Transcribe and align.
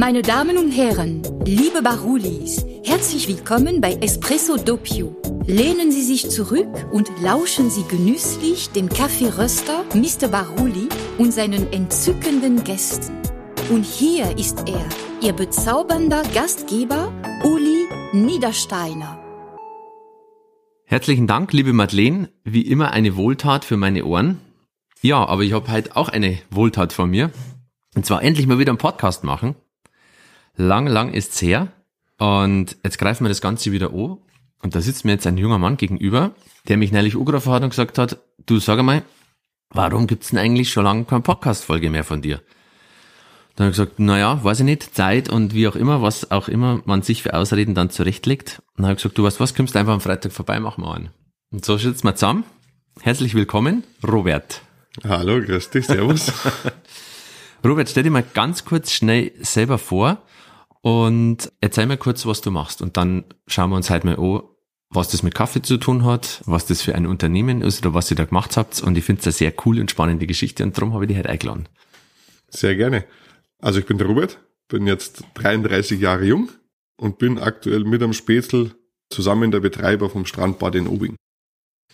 Meine 0.00 0.22
Damen 0.22 0.58
und 0.58 0.70
Herren, 0.70 1.24
liebe 1.44 1.82
Barulis, 1.82 2.64
herzlich 2.84 3.26
willkommen 3.26 3.80
bei 3.80 3.94
Espresso 3.94 4.56
Doppio. 4.56 5.16
Lehnen 5.44 5.90
Sie 5.90 6.04
sich 6.04 6.30
zurück 6.30 6.86
und 6.92 7.10
lauschen 7.20 7.68
Sie 7.68 7.82
genüsslich 7.82 8.70
dem 8.70 8.88
Kaffeeröster 8.88 9.84
Mr. 9.94 10.28
Baruli 10.28 10.88
und 11.18 11.34
seinen 11.34 11.72
entzückenden 11.72 12.62
Gästen. 12.62 13.12
Und 13.70 13.84
hier 13.84 14.38
ist 14.38 14.68
er, 14.68 14.88
Ihr 15.20 15.32
bezaubernder 15.32 16.22
Gastgeber 16.32 17.12
Uli 17.42 17.88
Niedersteiner. 18.12 19.18
Herzlichen 20.84 21.26
Dank, 21.26 21.52
liebe 21.52 21.72
Madeleine. 21.72 22.30
Wie 22.44 22.62
immer 22.62 22.92
eine 22.92 23.16
Wohltat 23.16 23.64
für 23.64 23.76
meine 23.76 24.04
Ohren. 24.04 24.38
Ja, 25.02 25.26
aber 25.26 25.42
ich 25.42 25.54
habe 25.54 25.72
heute 25.72 25.96
auch 25.96 26.08
eine 26.08 26.38
Wohltat 26.52 26.92
von 26.92 27.10
mir. 27.10 27.32
Und 27.96 28.06
zwar 28.06 28.22
endlich 28.22 28.46
mal 28.46 28.60
wieder 28.60 28.70
einen 28.70 28.78
Podcast 28.78 29.24
machen. 29.24 29.56
Lang, 30.58 30.88
lang 30.88 31.12
ist's 31.12 31.40
her. 31.40 31.68
Und 32.18 32.76
jetzt 32.82 32.98
greifen 32.98 33.24
wir 33.24 33.28
das 33.28 33.40
Ganze 33.40 33.70
wieder 33.70 33.92
an. 33.92 34.18
Und 34.60 34.74
da 34.74 34.80
sitzt 34.80 35.04
mir 35.04 35.12
jetzt 35.12 35.26
ein 35.26 35.38
junger 35.38 35.58
Mann 35.58 35.76
gegenüber, 35.76 36.32
der 36.66 36.76
mich 36.76 36.90
neulich 36.90 37.16
angerufen 37.16 37.52
hat 37.52 37.62
und 37.62 37.70
gesagt 37.70 37.96
hat, 37.96 38.18
du 38.44 38.58
sag 38.58 38.82
mal, 38.82 39.04
warum 39.70 40.08
gibt's 40.08 40.30
denn 40.30 40.40
eigentlich 40.40 40.70
schon 40.70 40.82
lange 40.82 41.04
keine 41.04 41.20
Podcast-Folge 41.22 41.90
mehr 41.90 42.02
von 42.02 42.22
dir? 42.22 42.42
Dann 43.54 43.66
habe 43.66 43.70
ich 43.70 43.76
gesagt, 43.76 44.00
naja, 44.00 44.42
weiß 44.42 44.58
ich 44.58 44.64
nicht, 44.64 44.96
Zeit 44.96 45.28
und 45.28 45.54
wie 45.54 45.68
auch 45.68 45.76
immer, 45.76 46.02
was 46.02 46.32
auch 46.32 46.48
immer 46.48 46.82
man 46.86 47.02
sich 47.02 47.22
für 47.22 47.34
Ausreden 47.34 47.76
dann 47.76 47.90
zurechtlegt. 47.90 48.60
Und 48.70 48.78
dann 48.78 48.86
habe 48.86 48.94
ich 48.94 49.02
gesagt, 49.02 49.16
du 49.16 49.22
weißt 49.22 49.38
was, 49.38 49.54
kommst 49.54 49.76
einfach 49.76 49.92
am 49.92 50.00
Freitag 50.00 50.32
vorbei, 50.32 50.58
machen 50.58 50.82
wir 50.82 50.92
einen. 50.92 51.10
Und 51.52 51.64
so 51.64 51.78
sitzen 51.78 52.02
wir 52.02 52.16
zusammen. 52.16 52.42
Herzlich 53.00 53.34
willkommen, 53.34 53.84
Robert. 54.04 54.62
Hallo, 55.04 55.40
grüß 55.40 55.70
dich, 55.70 55.86
servus. 55.86 56.32
Robert, 57.64 57.88
stell 57.88 58.02
dir 58.02 58.10
mal 58.10 58.24
ganz 58.34 58.64
kurz 58.64 58.90
schnell 58.90 59.30
selber 59.40 59.78
vor 59.78 60.22
und 60.82 61.52
erzähl 61.60 61.86
mir 61.86 61.96
kurz, 61.96 62.26
was 62.26 62.40
du 62.40 62.50
machst. 62.50 62.82
Und 62.82 62.96
dann 62.96 63.24
schauen 63.46 63.70
wir 63.70 63.76
uns 63.76 63.90
halt 63.90 64.04
mal 64.04 64.18
an, 64.18 64.42
was 64.90 65.08
das 65.08 65.22
mit 65.22 65.34
Kaffee 65.34 65.62
zu 65.62 65.76
tun 65.76 66.04
hat, 66.04 66.42
was 66.46 66.66
das 66.66 66.82
für 66.82 66.94
ein 66.94 67.06
Unternehmen 67.06 67.62
ist 67.62 67.84
oder 67.84 67.94
was 67.94 68.10
ihr 68.10 68.16
da 68.16 68.24
gemacht 68.24 68.56
habt. 68.56 68.80
Und 68.82 68.96
ich 68.96 69.04
finde 69.04 69.20
es 69.20 69.26
eine 69.26 69.32
sehr 69.32 69.52
cool 69.64 69.80
und 69.80 69.90
spannende 69.90 70.26
Geschichte 70.26 70.62
und 70.62 70.76
darum 70.76 70.94
habe 70.94 71.04
ich 71.04 71.08
dich 71.08 71.18
heute 71.18 71.30
eingeladen. 71.30 71.68
Sehr 72.48 72.76
gerne. 72.76 73.04
Also 73.60 73.80
ich 73.80 73.86
bin 73.86 73.98
der 73.98 74.06
Robert, 74.06 74.38
bin 74.68 74.86
jetzt 74.86 75.24
33 75.34 76.00
Jahre 76.00 76.24
jung 76.24 76.50
und 76.96 77.18
bin 77.18 77.38
aktuell 77.38 77.84
mit 77.84 78.02
am 78.02 78.12
Spätzl 78.12 78.72
zusammen 79.10 79.50
der 79.50 79.60
Betreiber 79.60 80.08
vom 80.08 80.26
Strandbad 80.26 80.74
in 80.74 80.86
Obing. 80.86 81.16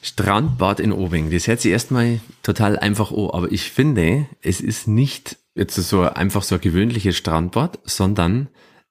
Strandbad 0.02 0.80
in 0.80 0.92
Obing, 0.92 1.30
das 1.30 1.46
hört 1.46 1.60
sich 1.60 1.72
erstmal 1.72 2.20
total 2.42 2.78
einfach 2.78 3.10
an, 3.10 3.30
aber 3.32 3.50
ich 3.50 3.70
finde, 3.70 4.26
es 4.42 4.60
ist 4.60 4.86
nicht 4.86 5.38
jetzt 5.54 5.76
so 5.76 6.02
einfach 6.02 6.42
so 6.42 6.56
ein 6.56 6.60
gewöhnliches 6.60 7.16
Strandbad, 7.16 7.78
sondern 7.84 8.48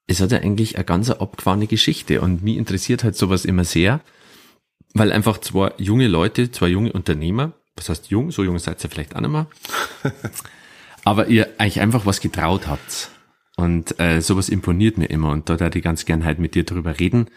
es 0.08 0.20
hat 0.20 0.32
ja 0.32 0.40
eigentlich 0.40 0.76
eine 0.76 0.86
ganz 0.86 1.10
abgefahrene 1.10 1.68
Geschichte 1.68 2.22
und 2.22 2.44
mich 2.44 2.58
interessiert 2.58 3.04
halt 3.04 3.16
sowas 3.16 3.46
immer 3.46 3.64
sehr, 3.64 4.02
weil 4.94 5.12
einfach 5.12 5.40
zwei 5.40 5.72
junge 5.78 6.08
Leute, 6.08 6.52
zwei 6.52 6.68
junge 6.68 6.92
Unternehmer, 6.92 7.54
was 7.76 7.90
heißt 7.90 8.10
jung, 8.10 8.32
so 8.32 8.44
jung 8.44 8.60
seid 8.60 8.84
ihr 8.84 8.90
vielleicht 8.90 9.16
auch 9.16 9.22
nicht 9.22 9.32
mehr, 9.32 9.48
aber 11.04 11.28
ihr 11.28 11.50
euch 11.60 11.80
einfach 11.80 12.06
was 12.06 12.22
getraut 12.22 12.68
habt. 12.68 13.10
Und 13.56 14.00
äh, 14.00 14.20
sowas 14.20 14.50
imponiert 14.50 14.98
mir 14.98 15.06
immer 15.12 15.32
und 15.32 15.48
da 15.48 15.60
würde 15.60 15.78
ich 15.78 15.84
ganz 15.84 16.06
gern 16.06 16.26
halt 16.26 16.40
mit 16.40 16.56
dir 16.56 16.64
drüber 16.64 17.00
reden, 17.00 17.28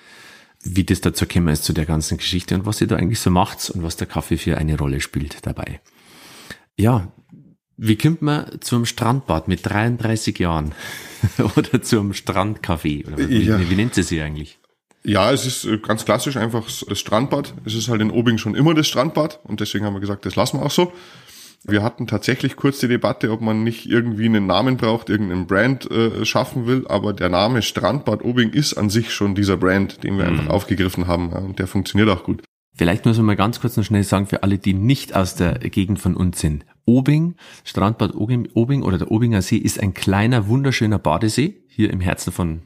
wie 0.62 0.84
das 0.84 1.02
dazu 1.02 1.26
gekommen 1.26 1.48
ist 1.48 1.64
zu 1.64 1.74
der 1.74 1.84
ganzen 1.84 2.16
Geschichte 2.16 2.54
und 2.54 2.64
was 2.64 2.80
ihr 2.80 2.86
da 2.86 2.96
eigentlich 2.96 3.20
so 3.20 3.30
macht 3.30 3.68
und 3.70 3.82
was 3.82 3.96
der 3.96 4.06
Kaffee 4.06 4.38
für 4.38 4.56
eine 4.56 4.78
Rolle 4.78 5.00
spielt 5.00 5.44
dabei. 5.44 5.80
Ja, 6.76 7.12
wie 7.76 7.96
kommt 7.96 8.22
man 8.22 8.46
zum 8.60 8.86
Strandbad 8.86 9.48
mit 9.48 9.60
33 9.64 10.38
Jahren? 10.38 10.72
oder 11.56 11.82
zum 11.82 12.12
Strandcafé? 12.12 13.06
Oder 13.06 13.28
wie, 13.28 13.42
ja. 13.44 13.58
wie, 13.58 13.74
nennt 13.74 13.96
es 13.98 14.08
sie 14.08 14.20
eigentlich? 14.20 14.58
Ja, 15.04 15.30
es 15.30 15.46
ist 15.46 15.64
äh, 15.64 15.78
ganz 15.78 16.04
klassisch 16.04 16.36
einfach 16.36 16.64
das 16.64 16.98
Strandbad. 16.98 17.54
Es 17.64 17.74
ist 17.74 17.88
halt 17.88 18.00
in 18.00 18.10
Obing 18.10 18.38
schon 18.38 18.54
immer 18.54 18.74
das 18.74 18.88
Strandbad 18.88 19.40
und 19.44 19.60
deswegen 19.60 19.84
haben 19.84 19.94
wir 19.94 20.00
gesagt, 20.00 20.26
das 20.26 20.36
lassen 20.36 20.58
wir 20.58 20.66
auch 20.66 20.70
so. 20.70 20.92
Wir 21.64 21.82
hatten 21.82 22.06
tatsächlich 22.06 22.54
kurz 22.54 22.78
die 22.78 22.88
Debatte, 22.88 23.30
ob 23.32 23.40
man 23.40 23.64
nicht 23.64 23.86
irgendwie 23.86 24.26
einen 24.26 24.46
Namen 24.46 24.76
braucht, 24.76 25.10
irgendeinen 25.10 25.46
Brand 25.46 25.90
äh, 25.90 26.24
schaffen 26.24 26.66
will, 26.66 26.86
aber 26.88 27.12
der 27.12 27.28
Name 27.28 27.60
Strandbad 27.60 28.24
Obing 28.24 28.50
ist 28.50 28.74
an 28.74 28.88
sich 28.88 29.12
schon 29.12 29.34
dieser 29.34 29.56
Brand, 29.56 30.04
den 30.04 30.16
wir 30.16 30.24
mhm. 30.24 30.38
einfach 30.38 30.52
aufgegriffen 30.52 31.08
haben 31.08 31.30
und 31.30 31.58
der 31.58 31.66
funktioniert 31.66 32.08
auch 32.08 32.24
gut. 32.24 32.42
Vielleicht 32.74 33.04
muss 33.04 33.16
man 33.16 33.26
mal 33.26 33.36
ganz 33.36 33.60
kurz 33.60 33.76
noch 33.76 33.84
schnell 33.84 34.04
sagen, 34.04 34.26
für 34.26 34.42
alle, 34.42 34.58
die 34.58 34.74
nicht 34.74 35.16
aus 35.16 35.34
der 35.34 35.58
Gegend 35.58 35.98
von 35.98 36.14
uns 36.14 36.40
sind. 36.40 36.64
Obing, 36.86 37.34
Strandbad 37.64 38.14
Obing 38.14 38.82
oder 38.82 38.96
der 38.96 39.10
Obinger 39.10 39.42
See 39.42 39.56
ist 39.56 39.80
ein 39.80 39.92
kleiner, 39.92 40.46
wunderschöner 40.46 40.98
Badesee, 40.98 41.56
hier 41.68 41.90
im 41.90 42.00
Herzen 42.00 42.32
von 42.32 42.62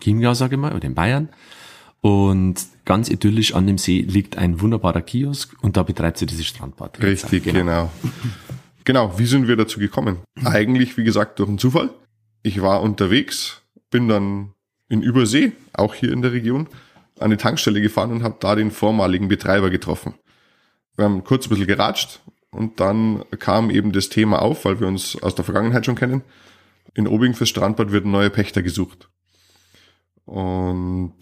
Chiemgau, 0.00 0.34
sage 0.34 0.56
ich 0.56 0.60
mal, 0.60 0.74
oder 0.74 0.86
in 0.86 0.94
Bayern. 0.94 1.28
Und 2.00 2.56
ganz 2.84 3.10
idyllisch 3.10 3.54
an 3.54 3.66
dem 3.66 3.76
See 3.76 4.00
liegt 4.00 4.38
ein 4.38 4.60
wunderbarer 4.60 5.02
Kiosk 5.02 5.54
und 5.62 5.76
da 5.76 5.82
betreibt 5.82 6.18
sie 6.18 6.26
dieses 6.26 6.46
Strandbad. 6.46 7.02
Richtig, 7.02 7.44
genau. 7.44 7.58
genau. 7.58 7.90
Genau, 8.84 9.18
wie 9.18 9.26
sind 9.26 9.48
wir 9.48 9.56
dazu 9.56 9.80
gekommen? 9.80 10.18
Eigentlich, 10.44 10.96
wie 10.96 11.04
gesagt, 11.04 11.38
durch 11.38 11.48
einen 11.48 11.58
Zufall. 11.58 11.90
Ich 12.42 12.62
war 12.62 12.80
unterwegs, 12.80 13.60
bin 13.90 14.08
dann 14.08 14.54
in 14.88 15.02
Übersee, 15.02 15.52
auch 15.74 15.94
hier 15.94 16.10
in 16.10 16.22
der 16.22 16.32
Region, 16.32 16.68
an 17.18 17.30
die 17.30 17.36
Tankstelle 17.36 17.82
gefahren 17.82 18.12
und 18.12 18.22
habe 18.22 18.36
da 18.40 18.54
den 18.54 18.70
vormaligen 18.70 19.28
Betreiber 19.28 19.68
getroffen. 19.68 20.14
Wir 20.96 21.04
haben 21.04 21.22
kurz 21.22 21.46
ein 21.46 21.50
bisschen 21.50 21.66
geratscht 21.66 22.20
und 22.50 22.80
dann 22.80 23.24
kam 23.38 23.70
eben 23.70 23.92
das 23.92 24.08
Thema 24.08 24.40
auf, 24.40 24.64
weil 24.64 24.80
wir 24.80 24.86
uns 24.86 25.20
aus 25.22 25.34
der 25.34 25.44
Vergangenheit 25.44 25.84
schon 25.84 25.96
kennen. 25.96 26.22
In 26.94 27.06
Obing 27.06 27.34
fürs 27.34 27.50
Strandbad 27.50 27.92
wird 27.92 28.06
ein 28.06 28.10
neuer 28.10 28.30
Pächter 28.30 28.62
gesucht. 28.62 29.08
Und 30.24 31.14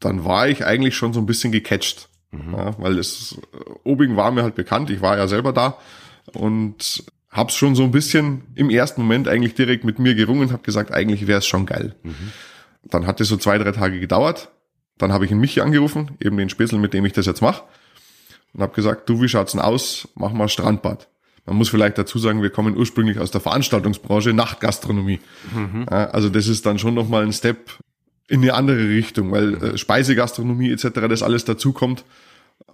dann 0.00 0.24
war 0.24 0.48
ich 0.48 0.64
eigentlich 0.64 0.94
schon 0.94 1.12
so 1.12 1.20
ein 1.20 1.26
bisschen 1.26 1.52
gecatcht. 1.52 2.08
Mhm. 2.32 2.54
Ja, 2.54 2.78
weil 2.78 2.98
es, 2.98 3.40
Obing 3.84 4.16
war 4.16 4.30
mir 4.30 4.42
halt 4.42 4.54
bekannt, 4.54 4.90
ich 4.90 5.00
war 5.00 5.16
ja 5.16 5.26
selber 5.26 5.52
da 5.52 5.78
und 6.34 7.04
hab's 7.30 7.54
schon 7.54 7.74
so 7.74 7.84
ein 7.84 7.90
bisschen 7.90 8.42
im 8.54 8.68
ersten 8.68 9.02
Moment 9.02 9.28
eigentlich 9.28 9.54
direkt 9.54 9.84
mit 9.84 9.98
mir 9.98 10.14
gerungen, 10.14 10.52
hab 10.52 10.64
gesagt, 10.64 10.92
eigentlich 10.92 11.26
wäre 11.26 11.38
es 11.38 11.46
schon 11.46 11.66
geil. 11.66 11.94
Mhm. 12.02 12.32
Dann 12.84 13.06
hat 13.06 13.20
es 13.20 13.28
so 13.28 13.36
zwei, 13.36 13.58
drei 13.58 13.72
Tage 13.72 14.00
gedauert. 14.00 14.50
Dann 14.98 15.12
habe 15.12 15.24
ich 15.24 15.30
ihn 15.30 15.38
Michi 15.38 15.60
angerufen, 15.60 16.12
eben 16.20 16.36
den 16.36 16.48
Spitzel, 16.48 16.78
mit 16.78 16.94
dem 16.94 17.04
ich 17.04 17.12
das 17.12 17.26
jetzt 17.26 17.42
mache 17.42 17.62
und 18.56 18.62
habe 18.62 18.74
gesagt, 18.74 19.08
du, 19.08 19.20
wie 19.20 19.28
schaut's 19.28 19.52
denn 19.52 19.60
aus? 19.60 20.08
Mach 20.14 20.32
mal 20.32 20.48
Strandbad. 20.48 21.08
Man 21.44 21.56
muss 21.56 21.68
vielleicht 21.68 21.98
dazu 21.98 22.18
sagen, 22.18 22.42
wir 22.42 22.50
kommen 22.50 22.76
ursprünglich 22.76 23.18
aus 23.18 23.30
der 23.30 23.40
Veranstaltungsbranche, 23.40 24.32
Nachtgastronomie. 24.32 25.20
Mhm. 25.54 25.86
Also 25.88 26.30
das 26.30 26.48
ist 26.48 26.64
dann 26.64 26.78
schon 26.78 26.94
nochmal 26.94 27.22
ein 27.22 27.32
Step 27.32 27.78
in 28.28 28.42
eine 28.42 28.54
andere 28.54 28.88
Richtung, 28.88 29.30
weil 29.30 29.54
äh, 29.62 29.78
Speisegastronomie 29.78 30.72
etc. 30.72 30.88
das 31.08 31.22
alles 31.22 31.44
dazukommt. 31.44 32.04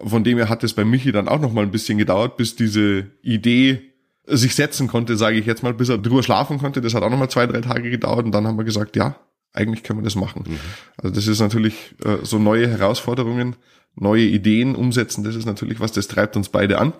Von 0.03 0.25
dem 0.25 0.39
her 0.39 0.49
hat 0.49 0.65
es 0.65 0.73
bei 0.73 0.85
Michi 0.85 1.13
dann 1.13 1.29
auch 1.29 1.41
nochmal 1.41 1.65
ein 1.65 1.73
bisschen 1.73 1.99
gedauert, 1.99 2.37
bis 2.37 2.55
diese 2.57 3.09
Idee 3.21 3.83
sich 4.27 4.55
setzen 4.55 4.87
konnte, 4.87 5.17
sage 5.17 5.37
ich 5.37 5.47
jetzt 5.47 5.65
mal, 5.65 5.75
bis 5.75 5.89
er 5.89 5.99
drüber 5.99 6.23
schlafen 6.23 6.59
konnte. 6.59 6.81
Das 6.81 6.95
hat 6.95 7.03
auch 7.03 7.11
nochmal 7.11 7.29
zwei, 7.29 7.47
drei 7.47 7.61
Tage 7.61 7.91
gedauert 7.91 8.25
und 8.25 8.33
dann 8.33 8.47
haben 8.47 8.57
wir 8.57 8.65
gesagt, 8.65 8.97
ja, 8.97 9.17
eigentlich 9.53 9.83
können 9.83 9.99
wir 9.99 10.05
das 10.05 10.15
machen. 10.15 10.45
Mhm. 10.47 10.59
Also 10.97 11.15
das 11.15 11.27
ist 11.27 11.41
natürlich 11.41 11.95
äh, 12.05 12.19
so 12.23 12.39
neue 12.39 12.69
Herausforderungen 12.69 13.57
neue 13.95 14.25
Ideen 14.25 14.75
umsetzen, 14.75 15.25
das 15.25 15.35
ist 15.35 15.47
natürlich 15.47 15.81
was, 15.81 15.93
das 15.93 16.09
treibt 16.09 16.37
uns 16.37 16.49
beide 16.49 16.79
an. 16.79 16.93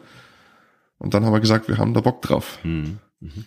Und 0.99 1.15
dann 1.15 1.25
haben 1.25 1.33
wir 1.33 1.41
gesagt, 1.41 1.69
wir 1.69 1.79
haben 1.79 1.95
da 1.95 2.01
Bock 2.01 2.23
drauf. 2.23 2.59
Mhm. 2.63 2.99
Mhm. 3.21 3.45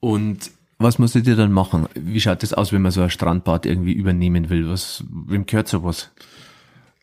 Und 0.00 0.50
was 0.78 0.98
musstet 0.98 1.26
ihr 1.26 1.36
dann 1.36 1.52
machen? 1.52 1.88
Wie 1.94 2.20
schaut 2.20 2.42
das 2.42 2.52
aus, 2.52 2.72
wenn 2.72 2.82
man 2.82 2.92
so 2.92 3.00
ein 3.00 3.10
Strandbad 3.10 3.66
irgendwie 3.66 3.92
übernehmen 3.92 4.48
will? 4.50 4.68
Was, 4.68 5.02
wem 5.10 5.46
gehört 5.46 5.68
sowas? 5.68 6.10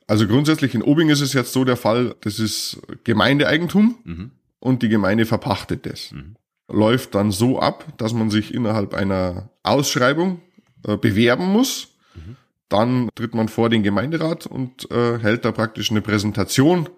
Also 0.07 0.27
grundsätzlich 0.27 0.75
in 0.75 0.83
Obing 0.83 1.09
ist 1.09 1.21
es 1.21 1.33
jetzt 1.33 1.51
so 1.51 1.65
der 1.65 1.77
Fall, 1.77 2.15
das 2.21 2.39
ist 2.39 2.79
Gemeindeeigentum 3.03 3.95
mhm. 4.03 4.31
und 4.59 4.83
die 4.83 4.89
Gemeinde 4.89 5.25
verpachtet 5.25 5.85
das. 5.85 6.11
Mhm. 6.11 6.35
Läuft 6.67 7.15
dann 7.15 7.31
so 7.31 7.59
ab, 7.59 7.85
dass 7.97 8.13
man 8.13 8.29
sich 8.29 8.53
innerhalb 8.53 8.93
einer 8.93 9.49
Ausschreibung 9.63 10.41
äh, 10.87 10.95
bewerben 10.95 11.51
muss 11.51 11.89
dann 12.69 13.09
tritt 13.15 13.35
man 13.35 13.47
vor 13.47 13.69
den 13.69 13.83
Gemeinderat 13.83 14.47
und 14.47 14.89
äh, 14.91 15.19
hält 15.19 15.45
da 15.45 15.51
praktisch 15.51 15.91
eine 15.91 16.01
Präsentation, 16.01 16.89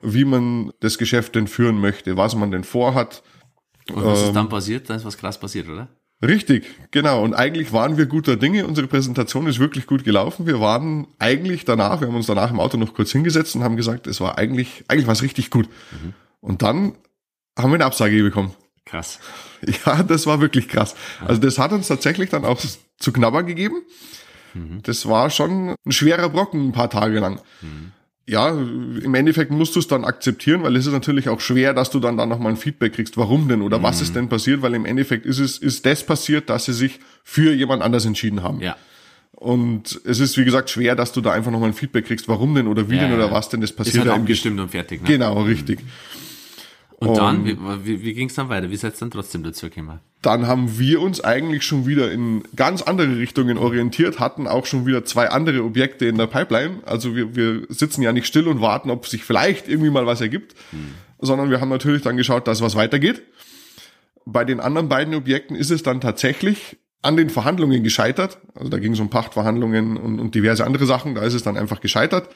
wie 0.00 0.24
man 0.24 0.72
das 0.80 0.98
Geschäft 0.98 1.34
denn 1.34 1.46
führen 1.46 1.80
möchte, 1.80 2.16
was 2.16 2.34
man 2.34 2.50
denn 2.50 2.64
vorhat. 2.64 3.22
Und 3.92 4.04
was 4.04 4.20
ähm, 4.20 4.26
ist 4.28 4.36
dann 4.36 4.48
passiert? 4.48 4.90
Da 4.90 4.94
ist 4.94 5.04
was 5.04 5.16
krass 5.16 5.38
passiert, 5.38 5.68
oder? 5.68 5.88
Richtig, 6.22 6.64
genau. 6.90 7.22
Und 7.22 7.34
eigentlich 7.34 7.72
waren 7.72 7.96
wir 7.96 8.06
guter 8.06 8.36
Dinge. 8.36 8.66
Unsere 8.66 8.86
Präsentation 8.86 9.46
ist 9.46 9.58
wirklich 9.58 9.86
gut 9.86 10.04
gelaufen. 10.04 10.46
Wir 10.46 10.60
waren 10.60 11.06
eigentlich 11.18 11.64
danach, 11.64 12.00
wir 12.00 12.08
haben 12.08 12.16
uns 12.16 12.26
danach 12.26 12.50
im 12.50 12.60
Auto 12.60 12.76
noch 12.76 12.94
kurz 12.94 13.12
hingesetzt 13.12 13.54
und 13.56 13.62
haben 13.62 13.76
gesagt, 13.76 14.06
es 14.06 14.20
war 14.20 14.38
eigentlich, 14.38 14.84
eigentlich 14.88 15.06
war 15.06 15.12
es 15.12 15.22
richtig 15.22 15.50
gut. 15.50 15.68
Mhm. 15.92 16.14
Und 16.40 16.62
dann 16.62 16.94
haben 17.58 17.70
wir 17.70 17.74
eine 17.74 17.84
Absage 17.84 18.22
bekommen. 18.22 18.54
Krass. 18.84 19.18
Ja, 19.86 20.02
das 20.02 20.26
war 20.26 20.42
wirklich 20.42 20.68
krass. 20.68 20.94
Also 21.26 21.40
das 21.40 21.58
hat 21.58 21.72
uns 21.72 21.88
tatsächlich 21.88 22.28
dann 22.28 22.44
auch 22.44 22.60
zu 22.98 23.12
knabbern 23.14 23.46
gegeben. 23.46 23.76
Mhm. 24.54 24.80
Das 24.82 25.06
war 25.06 25.30
schon 25.30 25.74
ein 25.84 25.92
schwerer 25.92 26.28
Brocken 26.28 26.68
ein 26.68 26.72
paar 26.72 26.90
Tage 26.90 27.20
lang. 27.20 27.40
Mhm. 27.62 27.92
ja, 28.26 28.48
im 28.48 29.14
Endeffekt 29.14 29.50
musst 29.50 29.76
du 29.76 29.80
es 29.80 29.86
dann 29.86 30.04
akzeptieren, 30.04 30.62
weil 30.62 30.76
es 30.76 30.86
ist 30.86 30.92
natürlich 30.92 31.28
auch 31.28 31.40
schwer, 31.40 31.74
dass 31.74 31.90
du 31.90 32.00
dann 32.00 32.16
da 32.16 32.24
nochmal 32.24 32.52
ein 32.52 32.56
Feedback 32.56 32.94
kriegst, 32.94 33.16
warum 33.16 33.48
denn 33.48 33.60
oder 33.60 33.78
mhm. 33.78 33.82
was 33.82 34.00
ist 34.00 34.16
denn 34.16 34.28
passiert, 34.28 34.62
weil 34.62 34.74
im 34.74 34.86
Endeffekt 34.86 35.26
ist 35.26 35.38
es, 35.38 35.58
ist 35.58 35.84
das 35.84 36.04
passiert, 36.06 36.48
dass 36.48 36.64
sie 36.64 36.72
sich 36.72 37.00
für 37.22 37.52
jemand 37.52 37.82
anders 37.82 38.06
entschieden 38.06 38.42
haben. 38.42 38.60
Ja. 38.60 38.76
Und 39.32 40.00
es 40.04 40.20
ist, 40.20 40.38
wie 40.38 40.44
gesagt, 40.44 40.70
schwer, 40.70 40.94
dass 40.94 41.12
du 41.12 41.20
da 41.20 41.32
einfach 41.32 41.50
nochmal 41.50 41.70
ein 41.70 41.74
Feedback 41.74 42.06
kriegst, 42.06 42.28
warum 42.28 42.54
denn 42.54 42.66
oder 42.66 42.88
wie 42.88 42.96
ja, 42.96 43.02
denn 43.02 43.12
oder 43.12 43.30
was 43.30 43.48
denn 43.48 43.60
das 43.60 43.72
passiert. 43.72 43.96
Ist 43.96 44.10
halt 44.10 44.20
abgestimmt 44.20 44.58
und 44.60 44.70
fertig. 44.70 45.02
Ne? 45.02 45.08
Genau, 45.08 45.42
richtig. 45.42 45.80
Und, 47.04 47.10
und 47.10 47.16
dann, 47.18 47.44
wie, 47.44 47.56
wie, 47.84 48.02
wie 48.02 48.14
ging 48.14 48.28
es 48.28 48.34
dann 48.34 48.48
weiter? 48.48 48.70
Wie 48.70 48.76
seid 48.76 48.94
ihr 48.94 49.00
dann 49.00 49.10
trotzdem 49.10 49.42
dazu 49.42 49.68
gekommen? 49.68 50.00
Dann 50.22 50.46
haben 50.46 50.78
wir 50.78 51.00
uns 51.00 51.22
eigentlich 51.22 51.64
schon 51.64 51.86
wieder 51.86 52.10
in 52.10 52.42
ganz 52.56 52.82
andere 52.82 53.16
Richtungen 53.18 53.58
orientiert, 53.58 54.20
hatten 54.20 54.46
auch 54.46 54.66
schon 54.66 54.86
wieder 54.86 55.04
zwei 55.04 55.28
andere 55.28 55.62
Objekte 55.62 56.06
in 56.06 56.16
der 56.16 56.26
Pipeline. 56.26 56.78
Also 56.86 57.14
wir, 57.14 57.36
wir 57.36 57.66
sitzen 57.68 58.02
ja 58.02 58.12
nicht 58.12 58.26
still 58.26 58.48
und 58.48 58.60
warten, 58.60 58.90
ob 58.90 59.06
sich 59.06 59.24
vielleicht 59.24 59.68
irgendwie 59.68 59.90
mal 59.90 60.06
was 60.06 60.20
ergibt, 60.20 60.54
hm. 60.70 60.94
sondern 61.20 61.50
wir 61.50 61.60
haben 61.60 61.68
natürlich 61.68 62.02
dann 62.02 62.16
geschaut, 62.16 62.48
dass 62.48 62.62
was 62.62 62.74
weitergeht. 62.74 63.22
Bei 64.24 64.44
den 64.44 64.60
anderen 64.60 64.88
beiden 64.88 65.14
Objekten 65.14 65.56
ist 65.56 65.70
es 65.70 65.82
dann 65.82 66.00
tatsächlich 66.00 66.78
an 67.02 67.18
den 67.18 67.28
Verhandlungen 67.28 67.84
gescheitert. 67.84 68.38
Also 68.54 68.70
da 68.70 68.78
ging 68.78 68.94
es 68.94 69.00
um 69.00 69.10
Pachtverhandlungen 69.10 69.98
und, 69.98 70.18
und 70.18 70.34
diverse 70.34 70.64
andere 70.64 70.86
Sachen. 70.86 71.14
Da 71.14 71.22
ist 71.22 71.34
es 71.34 71.42
dann 71.42 71.58
einfach 71.58 71.80
gescheitert. 71.80 72.30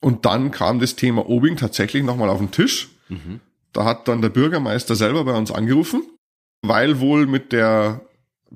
Und 0.00 0.24
dann 0.24 0.50
kam 0.50 0.78
das 0.78 0.96
Thema 0.96 1.28
Obing 1.28 1.56
tatsächlich 1.56 2.02
nochmal 2.02 2.30
auf 2.30 2.38
den 2.38 2.50
Tisch. 2.50 2.88
Mhm. 3.08 3.40
Da 3.72 3.84
hat 3.84 4.08
dann 4.08 4.22
der 4.22 4.28
Bürgermeister 4.30 4.96
selber 4.96 5.24
bei 5.24 5.34
uns 5.36 5.50
angerufen, 5.50 6.02
weil 6.62 7.00
wohl 7.00 7.26
mit 7.26 7.52
der 7.52 8.02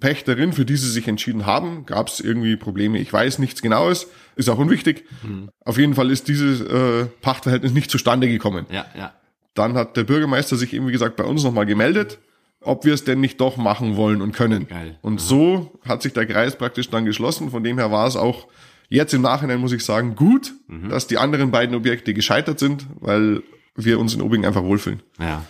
Pächterin, 0.00 0.52
für 0.52 0.64
die 0.64 0.76
sie 0.76 0.90
sich 0.90 1.06
entschieden 1.06 1.46
haben, 1.46 1.86
gab 1.86 2.08
es 2.08 2.18
irgendwie 2.20 2.56
Probleme. 2.56 2.98
Ich 2.98 3.12
weiß 3.12 3.38
nichts 3.38 3.62
Genaues, 3.62 4.08
ist 4.34 4.48
auch 4.48 4.58
unwichtig. 4.58 5.04
Mhm. 5.22 5.50
Auf 5.64 5.78
jeden 5.78 5.94
Fall 5.94 6.10
ist 6.10 6.26
dieses 6.26 6.60
äh, 6.60 7.06
Pachtverhältnis 7.20 7.72
nicht 7.72 7.90
zustande 7.90 8.28
gekommen. 8.28 8.66
Ja, 8.70 8.86
ja. 8.96 9.12
Dann 9.54 9.74
hat 9.74 9.96
der 9.96 10.02
Bürgermeister 10.02 10.56
sich 10.56 10.72
eben, 10.72 10.88
wie 10.88 10.92
gesagt, 10.92 11.14
bei 11.14 11.24
uns 11.24 11.44
nochmal 11.44 11.66
gemeldet 11.66 12.18
ob 12.64 12.84
wir 12.84 12.94
es 12.94 13.04
denn 13.04 13.20
nicht 13.20 13.40
doch 13.40 13.56
machen 13.56 13.96
wollen 13.96 14.22
und 14.22 14.32
können. 14.32 14.66
Geil. 14.68 14.98
Und 15.02 15.20
Aha. 15.20 15.26
so 15.26 15.78
hat 15.86 16.02
sich 16.02 16.12
der 16.12 16.26
Kreis 16.26 16.56
praktisch 16.56 16.90
dann 16.90 17.04
geschlossen. 17.04 17.50
Von 17.50 17.62
dem 17.62 17.78
her 17.78 17.90
war 17.90 18.06
es 18.06 18.16
auch 18.16 18.48
jetzt 18.88 19.14
im 19.14 19.22
Nachhinein, 19.22 19.60
muss 19.60 19.72
ich 19.72 19.84
sagen, 19.84 20.16
gut, 20.16 20.54
mhm. 20.66 20.88
dass 20.88 21.06
die 21.06 21.18
anderen 21.18 21.50
beiden 21.50 21.74
Objekte 21.74 22.14
gescheitert 22.14 22.58
sind, 22.58 22.86
weil 23.00 23.42
wir 23.76 23.98
uns 23.98 24.14
in 24.14 24.22
Obing 24.22 24.44
einfach 24.44 24.62
wohlfühlen. 24.62 25.00
Ja, 25.18 25.44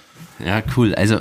ja, 0.45 0.63
cool. 0.77 0.95
Also 0.95 1.21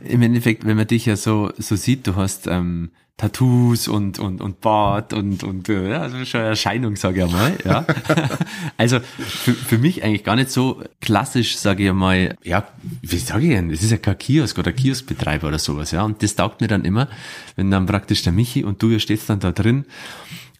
im 0.00 0.22
Endeffekt, 0.22 0.64
wenn 0.64 0.76
man 0.76 0.86
dich 0.86 1.06
ja 1.06 1.16
so 1.16 1.50
so 1.58 1.76
sieht, 1.76 2.06
du 2.06 2.16
hast 2.16 2.46
ähm, 2.46 2.90
Tattoos 3.18 3.88
und 3.88 4.20
und 4.20 4.40
und 4.40 4.60
Bart 4.60 5.12
und 5.12 5.42
und 5.42 5.68
äh, 5.68 5.90
ja, 5.90 6.02
also 6.02 6.24
schon 6.24 6.40
Erscheinung, 6.40 6.94
sage 6.94 7.24
ich 7.24 7.32
mal. 7.32 7.58
Ja, 7.64 7.84
also 8.76 9.00
für, 9.00 9.54
für 9.54 9.76
mich 9.76 10.04
eigentlich 10.04 10.22
gar 10.22 10.36
nicht 10.36 10.50
so 10.50 10.84
klassisch, 11.00 11.56
sage 11.56 11.88
ich 11.88 11.92
mal. 11.92 12.36
Ja, 12.44 12.68
wie 13.02 13.18
sage 13.18 13.46
ich 13.46 13.50
denn? 13.50 13.70
Das 13.70 13.82
ist 13.82 13.90
ja 13.90 13.96
kein 13.96 14.16
Kiosk 14.16 14.56
oder 14.56 14.72
Kioskbetreiber 14.72 15.48
oder 15.48 15.58
sowas. 15.58 15.90
Ja, 15.90 16.04
und 16.04 16.22
das 16.22 16.36
taugt 16.36 16.60
mir 16.60 16.68
dann 16.68 16.84
immer, 16.84 17.08
wenn 17.56 17.72
dann 17.72 17.86
praktisch 17.86 18.22
der 18.22 18.32
Michi 18.32 18.62
und 18.62 18.80
du 18.82 18.90
ihr 18.90 19.00
steht 19.00 19.28
dann 19.28 19.40
da 19.40 19.50
drin. 19.50 19.84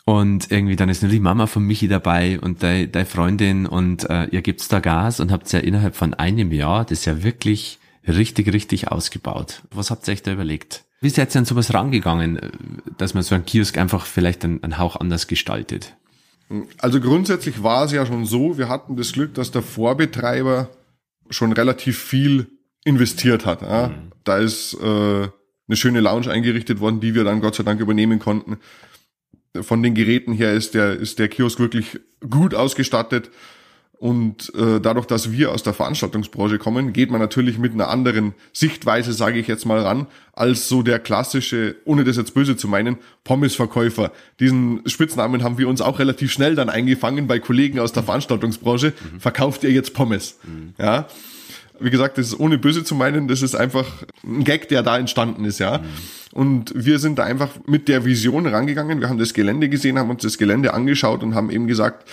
Und 0.09 0.51
irgendwie 0.51 0.75
dann 0.75 0.89
ist 0.89 1.03
nur 1.03 1.11
die 1.11 1.21
Mama 1.21 1.47
von 1.47 1.65
Michi 1.65 1.87
dabei 1.87 2.41
und 2.41 2.63
deine, 2.63 2.89
deine 2.89 3.05
Freundin 3.05 3.67
und 3.67 4.09
äh, 4.09 4.25
ihr 4.29 4.41
gibt's 4.41 4.67
da 4.69 4.81
Gas 4.81 5.21
und 5.21 5.31
habt 5.31 5.53
ja 5.53 5.59
innerhalb 5.59 5.95
von 5.95 6.15
einem 6.15 6.51
Jahr 6.51 6.87
das 6.87 7.05
ja 7.05 7.23
wirklich 7.23 7.79
richtig, 8.07 8.51
richtig 8.55 8.89
ausgebaut. 8.89 9.61
Was 9.71 9.91
habt 9.91 10.09
ihr 10.09 10.13
euch 10.13 10.23
da 10.23 10.33
überlegt? 10.33 10.85
Wie 11.03 11.11
seid 11.11 11.37
ihr 11.37 11.41
an 11.41 11.45
sowas 11.45 11.75
rangegangen, 11.75 12.41
dass 12.97 13.13
man 13.13 13.23
so 13.23 13.35
einen 13.35 13.45
Kiosk 13.45 13.77
einfach 13.77 14.07
vielleicht 14.07 14.47
einen, 14.47 14.65
einen 14.65 14.79
Hauch 14.79 14.97
anders 14.97 15.27
gestaltet? 15.27 15.95
Also 16.79 17.03
grundsätzlich 17.03 17.63
war 17.63 17.85
es 17.85 17.93
ja 17.93 18.07
schon 18.07 18.25
so, 18.25 18.57
wir 18.57 18.71
hatten 18.71 18.97
das 18.97 19.13
Glück, 19.13 19.35
dass 19.35 19.51
der 19.51 19.61
Vorbetreiber 19.61 20.71
schon 21.29 21.53
relativ 21.53 21.99
viel 21.99 22.47
investiert 22.83 23.45
hat. 23.45 23.61
Mhm. 23.61 24.13
Da 24.25 24.39
ist 24.39 24.73
äh, 24.73 24.87
eine 24.87 25.77
schöne 25.77 26.01
Lounge 26.01 26.31
eingerichtet 26.31 26.81
worden, 26.81 27.01
die 27.01 27.15
wir 27.15 27.25
dann 27.25 27.43
Gott 27.43 27.57
sei 27.57 27.63
Dank 27.63 27.79
übernehmen 27.79 28.19
konnten. 28.19 28.57
Von 29.63 29.83
den 29.83 29.95
Geräten 29.95 30.33
her 30.33 30.53
ist 30.53 30.75
der, 30.75 30.97
ist 30.97 31.19
der 31.19 31.29
Kiosk 31.29 31.59
wirklich 31.59 32.01
gut 32.29 32.55
ausgestattet. 32.55 33.31
Und 33.99 34.55
äh, 34.55 34.81
dadurch, 34.81 35.07
dass 35.07 35.33
wir 35.33 35.51
aus 35.51 35.65
der 35.65 35.75
Veranstaltungsbranche 35.75 36.59
kommen, 36.59 36.93
geht 36.93 37.11
man 37.11 37.21
natürlich 37.21 37.59
mit 37.59 37.73
einer 37.73 37.89
anderen 37.89 38.33
Sichtweise, 38.53 39.13
sage 39.13 39.41
ich 39.41 39.49
jetzt 39.49 39.67
mal 39.67 39.81
ran, 39.81 40.07
als 40.33 40.69
so 40.69 40.83
der 40.83 41.01
klassische, 41.01 41.75
ohne 41.85 42.05
das 42.05 42.17
jetzt 42.17 42.33
böse 42.33 42.57
zu 42.57 42.69
meinen, 42.69 42.99
Pommesverkäufer. 43.25 44.13
Diesen 44.39 44.83
Spitznamen 44.87 45.43
haben 45.43 45.59
wir 45.59 45.69
uns 45.69 45.81
auch 45.81 45.99
relativ 45.99 46.31
schnell 46.31 46.55
dann 46.55 46.69
eingefangen 46.71 47.27
bei 47.27 47.41
Kollegen 47.41 47.81
aus 47.81 47.93
der 47.93 48.05
Veranstaltungsbranche. 48.05 48.93
Mhm. 49.15 49.21
Verkauft 49.21 49.65
ihr 49.65 49.73
jetzt 49.73 49.95
Pommes? 49.95 50.39
Mhm. 50.45 50.75
Ja. 50.79 51.09
Wie 51.81 51.91
gesagt, 51.91 52.19
das 52.19 52.29
ist 52.29 52.41
ohne 52.41 52.59
böse 52.59 52.85
zu 52.85 52.95
meinen, 52.95 53.29
das 53.29 53.43
ist 53.43 53.55
einfach 53.55 53.87
ein 54.25 54.45
Gag, 54.45 54.69
der 54.69 54.83
da 54.83 54.99
entstanden 54.99 55.45
ist, 55.45 55.59
ja. 55.59 55.79
Mhm. 55.79 55.85
Und 56.33 56.73
wir 56.75 56.99
sind 56.99 57.19
da 57.19 57.25
einfach 57.25 57.51
mit 57.67 57.89
der 57.89 58.05
Vision 58.05 58.47
rangegangen. 58.47 59.01
Wir 59.01 59.09
haben 59.09 59.19
das 59.19 59.35
Gelände 59.35 59.69
gesehen, 59.69 59.99
haben 59.99 60.11
uns 60.11 60.23
das 60.23 60.39
Gelände 60.39 60.75
angeschaut 60.75 61.23
und 61.23 61.35
haben 61.35 61.51
eben 61.51 61.67
gesagt, 61.67 62.09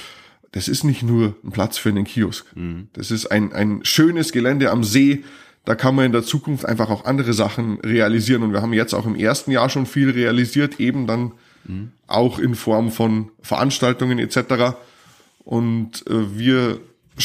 das 0.51 0.69
ist 0.69 0.83
nicht 0.83 1.03
nur 1.03 1.35
ein 1.43 1.51
Platz 1.51 1.77
für 1.77 1.89
einen 1.89 2.05
Kiosk. 2.05 2.45
Mhm. 2.55 2.87
Das 2.93 3.11
ist 3.11 3.25
ein, 3.27 3.51
ein 3.51 3.81
schönes 3.83 4.31
Gelände 4.31 4.71
am 4.71 4.83
See. 4.83 5.23
Da 5.65 5.75
kann 5.75 5.95
man 5.95 6.05
in 6.05 6.11
der 6.11 6.23
Zukunft 6.23 6.65
einfach 6.65 6.89
auch 6.89 7.05
andere 7.05 7.33
Sachen 7.33 7.79
realisieren. 7.81 8.41
Und 8.41 8.53
wir 8.53 8.61
haben 8.61 8.71
jetzt 8.71 8.93
auch 8.93 9.05
im 9.05 9.15
ersten 9.15 9.51
Jahr 9.51 9.69
schon 9.69 9.85
viel 9.85 10.09
realisiert, 10.11 10.79
eben 10.79 11.07
dann 11.07 11.33
mhm. 11.65 11.91
auch 12.07 12.39
in 12.39 12.55
Form 12.55 12.91
von 12.91 13.31
Veranstaltungen 13.41 14.17
etc. 14.17 14.77
Und 15.43 16.07
äh, 16.07 16.37
wir 16.37 16.79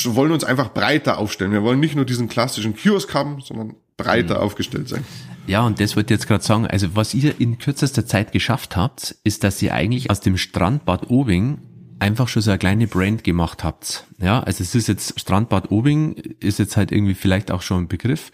wollen 0.04 0.32
uns 0.32 0.44
einfach 0.44 0.72
breiter 0.72 1.18
aufstellen. 1.18 1.52
Wir 1.52 1.62
wollen 1.62 1.80
nicht 1.80 1.96
nur 1.96 2.04
diesen 2.04 2.28
klassischen 2.28 2.74
Kiosk 2.74 3.12
haben, 3.14 3.40
sondern 3.40 3.74
breiter 3.96 4.36
mhm. 4.36 4.40
aufgestellt 4.40 4.88
sein. 4.88 5.04
Ja, 5.46 5.62
und 5.62 5.80
das 5.80 5.96
wollte 5.96 6.14
ich 6.14 6.20
jetzt 6.20 6.28
gerade 6.28 6.44
sagen. 6.44 6.66
Also 6.66 6.94
was 6.94 7.14
ihr 7.14 7.40
in 7.40 7.58
kürzester 7.58 8.06
Zeit 8.06 8.32
geschafft 8.32 8.76
habt, 8.76 9.16
ist, 9.24 9.42
dass 9.42 9.60
ihr 9.62 9.74
eigentlich 9.74 10.10
aus 10.10 10.20
dem 10.20 10.36
Strandbad 10.36 11.10
Obing 11.10 11.58
einfach 11.98 12.28
schon 12.28 12.42
so 12.42 12.50
eine 12.50 12.58
kleine 12.58 12.86
Brand 12.86 13.24
gemacht 13.24 13.64
habt. 13.64 14.04
Ja, 14.20 14.40
also 14.42 14.62
es 14.62 14.74
ist 14.74 14.88
jetzt 14.88 15.18
Strandbad 15.20 15.70
Obing, 15.70 16.14
ist 16.40 16.58
jetzt 16.58 16.76
halt 16.76 16.92
irgendwie 16.92 17.14
vielleicht 17.14 17.50
auch 17.50 17.62
schon 17.62 17.84
ein 17.84 17.88
Begriff 17.88 18.32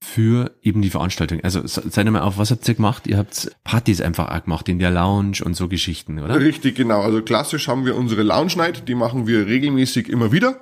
für 0.00 0.52
eben 0.62 0.82
die 0.82 0.90
Veranstaltung. 0.90 1.40
Also 1.42 1.62
seid 1.64 2.06
mal 2.10 2.20
auf, 2.20 2.38
was 2.38 2.50
habt 2.50 2.68
ihr 2.68 2.74
gemacht? 2.74 3.06
Ihr 3.06 3.16
habt 3.16 3.50
Partys 3.64 4.00
einfach 4.00 4.30
auch 4.30 4.44
gemacht 4.44 4.68
in 4.68 4.78
der 4.78 4.90
Lounge 4.90 5.38
und 5.44 5.56
so 5.56 5.68
Geschichten, 5.68 6.18
oder? 6.18 6.38
Richtig, 6.38 6.76
genau. 6.76 7.00
Also 7.00 7.22
klassisch 7.22 7.68
haben 7.68 7.84
wir 7.84 7.96
unsere 7.96 8.22
Lounge 8.22 8.52
Night, 8.56 8.88
die 8.88 8.94
machen 8.94 9.26
wir 9.26 9.46
regelmäßig 9.46 10.08
immer 10.08 10.32
wieder. 10.32 10.60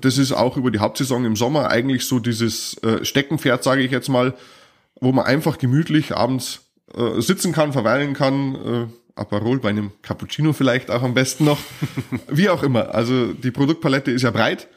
Das 0.00 0.18
ist 0.18 0.32
auch 0.32 0.56
über 0.56 0.70
die 0.70 0.80
Hauptsaison 0.80 1.24
im 1.24 1.36
Sommer 1.36 1.70
eigentlich 1.70 2.06
so 2.06 2.18
dieses 2.18 2.82
äh, 2.82 3.04
Steckenpferd, 3.04 3.62
sage 3.62 3.82
ich 3.82 3.90
jetzt 3.90 4.08
mal, 4.08 4.34
wo 5.00 5.12
man 5.12 5.24
einfach 5.24 5.58
gemütlich 5.58 6.16
abends 6.16 6.62
äh, 6.94 7.20
sitzen 7.20 7.52
kann, 7.52 7.72
verweilen 7.72 8.14
kann, 8.14 8.54
äh, 8.54 8.86
Aperol 9.16 9.60
bei 9.60 9.68
einem 9.68 9.92
Cappuccino 10.02 10.52
vielleicht 10.52 10.90
auch 10.90 11.02
am 11.02 11.14
besten 11.14 11.44
noch. 11.44 11.58
Wie 12.28 12.48
auch 12.48 12.62
immer. 12.62 12.94
Also 12.94 13.32
die 13.32 13.52
Produktpalette 13.52 14.10
ist 14.10 14.22
ja 14.22 14.30
breit. 14.30 14.68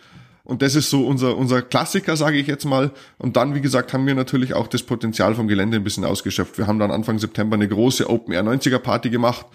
Und 0.48 0.62
das 0.62 0.76
ist 0.76 0.90
so 0.90 1.06
unser, 1.06 1.36
unser 1.36 1.62
Klassiker, 1.62 2.16
sage 2.16 2.38
ich 2.38 2.48
jetzt 2.48 2.64
mal. 2.64 2.92
Und 3.18 3.36
dann, 3.36 3.54
wie 3.54 3.60
gesagt, 3.60 3.92
haben 3.92 4.08
wir 4.08 4.16
natürlich 4.16 4.54
auch 4.54 4.68
das 4.68 4.82
Potenzial 4.82 5.36
vom 5.36 5.50
Gelände 5.50 5.76
ein 5.76 5.84
bisschen 5.84 6.06
ausgeschöpft. 6.06 6.58
Wir 6.58 6.68
haben 6.68 6.80
dann 6.80 6.90
Anfang 6.90 7.20
September 7.20 7.56
eine 7.56 7.68
große 7.68 8.10
Open 8.10 8.34
Air 8.34 8.46
90er 8.46 8.80
Party 8.80 9.10
gemacht. 9.10 9.46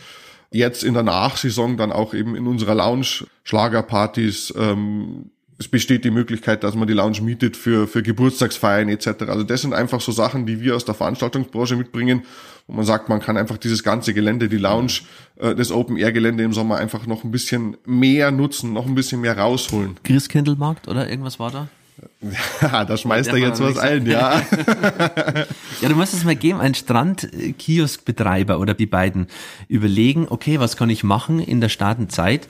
Jetzt 0.51 0.85
in 0.85 0.93
der 0.93 1.03
Nachsaison 1.03 1.79
dann 1.79 1.93
auch 1.93 2.13
eben 2.13 2.37
in 2.37 2.47
unserer 2.47 2.75
Lounge 2.75 3.25
Schlagerpartys, 3.43 4.53
ähm, 4.55 5.31
es 5.59 5.69
besteht 5.69 6.05
die 6.05 6.11
Möglichkeit, 6.11 6.63
dass 6.63 6.75
man 6.75 6.89
die 6.89 6.95
Lounge 6.95 7.23
mietet 7.23 7.57
für, 7.57 7.87
für 7.87 8.03
Geburtstagsfeiern 8.03 8.91
etc. 8.91 9.23
Also 9.29 9.45
das 9.45 9.63
sind 9.63 9.73
einfach 9.73 10.03
so 10.03 10.13
Sachen, 10.13 10.45
die 10.45 10.61
wir 10.61 10.77
aus 10.77 10.85
der 10.85 10.95
Veranstaltungsbranche 10.95 11.77
mitbringen, 11.77 12.25
wo 12.73 12.77
man 12.77 12.87
sagt, 12.87 13.11
man 13.11 13.21
kann 13.21 13.37
einfach 13.37 13.59
dieses 13.59 13.83
ganze 13.83 14.15
Gelände, 14.15 14.49
die 14.49 14.57
Lounge, 14.57 15.03
äh, 15.37 15.55
das 15.55 15.71
Open-Air-Gelände 15.71 16.43
im 16.43 16.55
Sommer 16.55 16.77
einfach 16.77 17.07
noch 17.07 17.23
ein 17.23 17.31
bisschen 17.31 17.77
mehr 17.85 18.31
nutzen, 18.31 18.73
noch 18.73 18.87
ein 18.87 18.95
bisschen 18.95 19.21
mehr 19.21 19.37
rausholen. 19.39 19.97
Christkindlmarkt 20.03 20.89
oder 20.89 21.09
irgendwas 21.09 21.39
war 21.39 21.51
da? 21.51 21.69
Ja, 22.63 22.85
da 22.87 22.97
schmeißt 22.97 23.29
er 23.29 23.37
jetzt 23.37 23.61
was 23.61 23.77
ein, 23.77 24.07
ja. 24.07 24.41
ja, 25.83 25.89
du 25.89 25.95
musst 25.95 26.15
es 26.15 26.25
mal 26.25 26.35
geben, 26.35 26.59
ein 26.61 26.75
Strandkioskbetreiber 26.75 28.59
oder 28.59 28.73
die 28.73 28.87
beiden 28.87 29.27
überlegen, 29.69 30.27
okay, 30.31 30.59
was 30.59 30.77
kann 30.77 30.89
ich 30.89 31.05
machen 31.05 31.39
in 31.39 31.61
der 31.61 31.69
Startenzeit? 31.69 32.49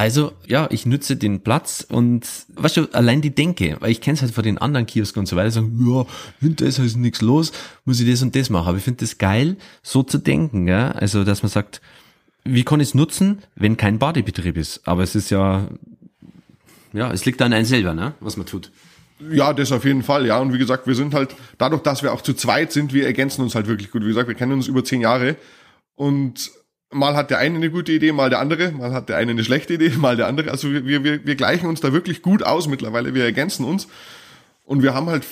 Also 0.00 0.32
ja, 0.46 0.66
ich 0.70 0.86
nutze 0.86 1.14
den 1.14 1.42
Platz 1.42 1.86
und 1.86 2.26
weißt 2.54 2.78
du, 2.78 2.88
allein 2.92 3.20
die 3.20 3.34
Denke, 3.34 3.76
weil 3.80 3.90
ich 3.90 4.00
kenne 4.00 4.14
es 4.14 4.22
halt 4.22 4.32
von 4.32 4.42
den 4.42 4.56
anderen 4.56 4.86
Kiosken 4.86 5.20
und 5.20 5.26
so 5.26 5.36
weiter, 5.36 5.50
sagen, 5.50 5.78
ja, 5.86 6.06
Winter 6.40 6.64
ist 6.64 6.78
halt 6.78 6.96
nichts 6.96 7.20
los, 7.20 7.52
muss 7.84 8.00
ich 8.00 8.10
das 8.10 8.22
und 8.22 8.34
das 8.34 8.48
machen. 8.48 8.68
Aber 8.68 8.78
ich 8.78 8.82
finde 8.82 9.04
das 9.04 9.18
geil, 9.18 9.58
so 9.82 10.02
zu 10.02 10.16
denken, 10.16 10.66
ja. 10.66 10.92
Also, 10.92 11.22
dass 11.22 11.42
man 11.42 11.50
sagt, 11.50 11.82
wie 12.44 12.64
kann 12.64 12.80
ich 12.80 12.88
es 12.88 12.94
nutzen, 12.94 13.42
wenn 13.56 13.76
kein 13.76 13.98
Badebetrieb 13.98 14.56
ist? 14.56 14.88
Aber 14.88 15.02
es 15.02 15.14
ist 15.14 15.28
ja, 15.28 15.68
ja, 16.94 17.12
es 17.12 17.26
liegt 17.26 17.42
an 17.42 17.52
einem 17.52 17.66
selber, 17.66 17.92
ne, 17.92 18.14
was 18.20 18.38
man 18.38 18.46
tut. 18.46 18.72
Ja, 19.30 19.52
das 19.52 19.70
auf 19.70 19.84
jeden 19.84 20.02
Fall, 20.02 20.24
ja. 20.24 20.38
Und 20.38 20.54
wie 20.54 20.58
gesagt, 20.58 20.86
wir 20.86 20.94
sind 20.94 21.12
halt, 21.12 21.36
dadurch, 21.58 21.82
dass 21.82 22.02
wir 22.02 22.14
auch 22.14 22.22
zu 22.22 22.32
zweit 22.32 22.72
sind, 22.72 22.94
wir 22.94 23.04
ergänzen 23.04 23.42
uns 23.42 23.54
halt 23.54 23.66
wirklich 23.66 23.90
gut. 23.90 24.02
Wie 24.02 24.08
gesagt, 24.08 24.28
wir 24.28 24.34
kennen 24.34 24.52
uns 24.52 24.66
über 24.66 24.82
zehn 24.82 25.02
Jahre 25.02 25.36
und 25.94 26.50
mal 26.90 27.14
hat 27.14 27.30
der 27.30 27.38
eine 27.38 27.56
eine 27.56 27.70
gute 27.70 27.92
Idee, 27.92 28.12
mal 28.12 28.30
der 28.30 28.40
andere, 28.40 28.72
mal 28.72 28.92
hat 28.92 29.08
der 29.08 29.16
eine 29.16 29.32
eine 29.32 29.44
schlechte 29.44 29.74
Idee, 29.74 29.90
mal 29.96 30.16
der 30.16 30.26
andere. 30.26 30.50
Also 30.50 30.70
wir, 30.72 30.84
wir, 30.84 31.24
wir 31.24 31.34
gleichen 31.36 31.66
uns 31.66 31.80
da 31.80 31.92
wirklich 31.92 32.22
gut 32.22 32.42
aus 32.42 32.68
mittlerweile, 32.68 33.14
wir 33.14 33.24
ergänzen 33.24 33.64
uns. 33.64 33.88
Und 34.64 34.82
wir 34.82 34.94
haben 34.94 35.06
halt 35.06 35.24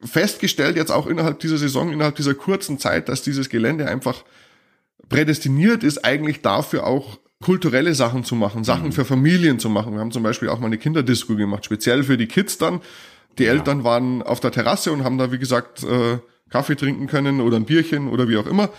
festgestellt, 0.00 0.76
jetzt 0.76 0.90
auch 0.90 1.06
innerhalb 1.06 1.40
dieser 1.40 1.58
Saison, 1.58 1.92
innerhalb 1.92 2.16
dieser 2.16 2.34
kurzen 2.34 2.78
Zeit, 2.78 3.08
dass 3.08 3.22
dieses 3.22 3.48
Gelände 3.48 3.88
einfach 3.88 4.24
prädestiniert 5.08 5.82
ist, 5.82 6.04
eigentlich 6.04 6.42
dafür 6.42 6.86
auch 6.86 7.18
kulturelle 7.42 7.94
Sachen 7.94 8.24
zu 8.24 8.34
machen, 8.34 8.64
Sachen 8.64 8.86
mhm. 8.86 8.92
für 8.92 9.04
Familien 9.04 9.58
zu 9.58 9.68
machen. 9.68 9.92
Wir 9.94 10.00
haben 10.00 10.12
zum 10.12 10.22
Beispiel 10.22 10.48
auch 10.48 10.58
mal 10.58 10.66
eine 10.66 10.78
Kinderdisco 10.78 11.36
gemacht, 11.36 11.64
speziell 11.64 12.02
für 12.02 12.16
die 12.16 12.26
Kids 12.26 12.58
dann. 12.58 12.80
Die 13.38 13.44
ja. 13.44 13.52
Eltern 13.52 13.84
waren 13.84 14.22
auf 14.22 14.40
der 14.40 14.50
Terrasse 14.50 14.92
und 14.92 15.04
haben 15.04 15.18
da, 15.18 15.30
wie 15.30 15.38
gesagt, 15.38 15.84
äh, 15.84 16.18
Kaffee 16.50 16.76
trinken 16.76 17.06
können 17.06 17.40
oder 17.40 17.56
ein 17.56 17.64
Bierchen 17.64 18.08
oder 18.08 18.28
wie 18.28 18.36
auch 18.36 18.46
immer. 18.46 18.70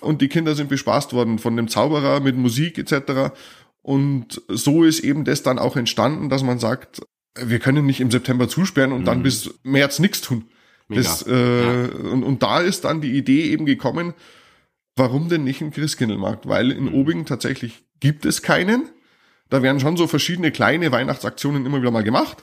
Und 0.00 0.22
die 0.22 0.28
Kinder 0.28 0.54
sind 0.54 0.68
bespaßt 0.68 1.12
worden 1.12 1.38
von 1.38 1.56
dem 1.56 1.68
Zauberer 1.68 2.20
mit 2.20 2.36
Musik 2.36 2.78
etc. 2.78 3.34
Und 3.82 4.42
so 4.48 4.84
ist 4.84 5.00
eben 5.00 5.24
das 5.24 5.42
dann 5.42 5.58
auch 5.58 5.76
entstanden, 5.76 6.28
dass 6.28 6.42
man 6.42 6.58
sagt, 6.58 7.00
wir 7.40 7.58
können 7.58 7.86
nicht 7.86 8.00
im 8.00 8.10
September 8.10 8.48
zusperren 8.48 8.92
und 8.92 9.02
mhm. 9.02 9.06
dann 9.06 9.22
bis 9.22 9.50
März 9.62 9.98
nichts 9.98 10.20
tun. 10.20 10.44
Das, 10.88 11.26
äh, 11.26 11.62
ja. 11.62 11.88
und, 12.10 12.24
und 12.24 12.42
da 12.42 12.60
ist 12.60 12.84
dann 12.84 13.00
die 13.00 13.12
Idee 13.12 13.50
eben 13.50 13.66
gekommen, 13.66 14.14
warum 14.96 15.28
denn 15.28 15.44
nicht 15.44 15.60
ein 15.60 15.70
Christkindlmarkt? 15.70 16.48
Weil 16.48 16.70
in 16.70 16.84
mhm. 16.84 16.94
Obing 16.94 17.26
tatsächlich 17.26 17.84
gibt 18.00 18.24
es 18.24 18.42
keinen. 18.42 18.88
Da 19.50 19.62
werden 19.62 19.80
schon 19.80 19.96
so 19.96 20.06
verschiedene 20.06 20.50
kleine 20.50 20.92
Weihnachtsaktionen 20.92 21.66
immer 21.66 21.80
wieder 21.80 21.90
mal 21.90 22.04
gemacht. 22.04 22.38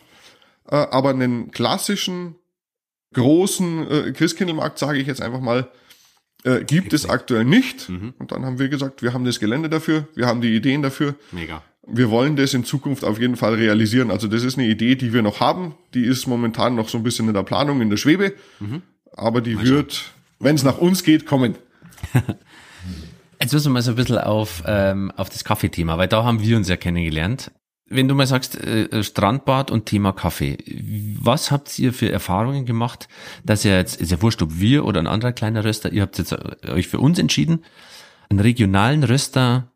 Äh, 0.70 0.76
aber 0.76 1.10
einen 1.10 1.52
klassischen, 1.52 2.36
großen 3.14 3.92
äh, 3.92 4.12
Christkindlmarkt, 4.12 4.78
sage 4.78 5.00
ich 5.00 5.08
jetzt 5.08 5.22
einfach 5.22 5.42
mal, 5.42 5.70
äh, 6.46 6.64
gibt 6.64 6.94
es 6.94 7.10
aktuell 7.10 7.44
nicht. 7.44 7.90
Mhm. 7.90 8.14
Und 8.20 8.32
dann 8.32 8.46
haben 8.46 8.60
wir 8.60 8.70
gesagt, 8.70 9.02
wir 9.02 9.14
haben 9.14 9.26
das 9.26 9.40
Gelände 9.40 9.70
dafür, 9.70 10.08
wir 10.16 10.28
haben 10.28 10.42
die 10.42 10.56
Ideen 10.56 10.82
dafür. 10.82 11.16
Mega. 11.32 11.64
Wir 11.88 12.10
wollen 12.10 12.36
das 12.36 12.54
in 12.54 12.64
Zukunft 12.64 13.04
auf 13.04 13.20
jeden 13.20 13.36
Fall 13.36 13.56
realisieren. 13.56 14.10
Also 14.10 14.28
das 14.28 14.44
ist 14.44 14.58
eine 14.58 14.68
Idee, 14.68 14.96
die 14.96 15.14
wir 15.14 15.22
noch 15.22 15.40
haben. 15.40 15.76
Die 15.94 16.04
ist 16.04 16.26
momentan 16.26 16.76
noch 16.76 16.90
so 16.90 16.98
ein 16.98 17.04
bisschen 17.04 17.28
in 17.28 17.34
der 17.34 17.44
Planung, 17.44 17.82
in 17.82 17.90
der 17.90 17.98
Schwebe. 17.98 18.34
Mhm. 18.60 18.82
Aber 19.14 19.42
die 19.42 19.56
mal 19.56 19.66
wird, 19.66 20.12
wenn 20.40 20.56
es 20.56 20.64
nach 20.64 20.78
uns 20.80 21.04
geht, 21.04 21.26
kommen. 21.26 21.56
Jetzt 23.42 23.54
müssen 23.54 23.66
wir 23.68 23.74
mal 23.74 23.82
so 23.82 23.92
ein 23.92 23.98
bisschen 23.98 24.18
auf, 24.18 24.64
ähm, 24.66 25.12
auf 25.16 25.30
das 25.30 25.44
Kaffeethema, 25.44 25.98
weil 25.98 26.08
da 26.08 26.24
haben 26.24 26.42
wir 26.42 26.58
uns 26.58 26.70
ja 26.70 26.78
kennengelernt. 26.78 27.52
Wenn 27.88 28.08
du 28.08 28.16
mal 28.16 28.26
sagst, 28.26 28.56
äh, 28.56 29.04
Strandbad 29.04 29.70
und 29.70 29.86
Thema 29.86 30.12
Kaffee, 30.12 30.58
was 31.20 31.52
habt 31.52 31.78
ihr 31.78 31.94
für 31.94 32.12
Erfahrungen 32.12 32.66
gemacht, 32.66 33.08
dass 33.44 33.64
ihr 33.64 33.78
jetzt, 33.78 34.02
ist 34.02 34.12
ja 34.12 34.22
wurscht, 34.24 34.42
ob 34.42 34.60
wir 34.60 34.86
oder 34.86 35.00
ein 35.00 35.08
anderer 35.08 35.34
kleiner 35.34 35.64
Röster, 35.64 35.94
ihr 35.94 36.02
habt 36.02 36.18
jetzt 36.18 36.32
äh, 36.32 36.72
euch 36.72 36.88
für 36.88 37.00
uns 37.00 37.20
entschieden, 37.20 37.64
einen 38.30 38.40
regionalen 38.40 39.04
Röster, 39.04 39.72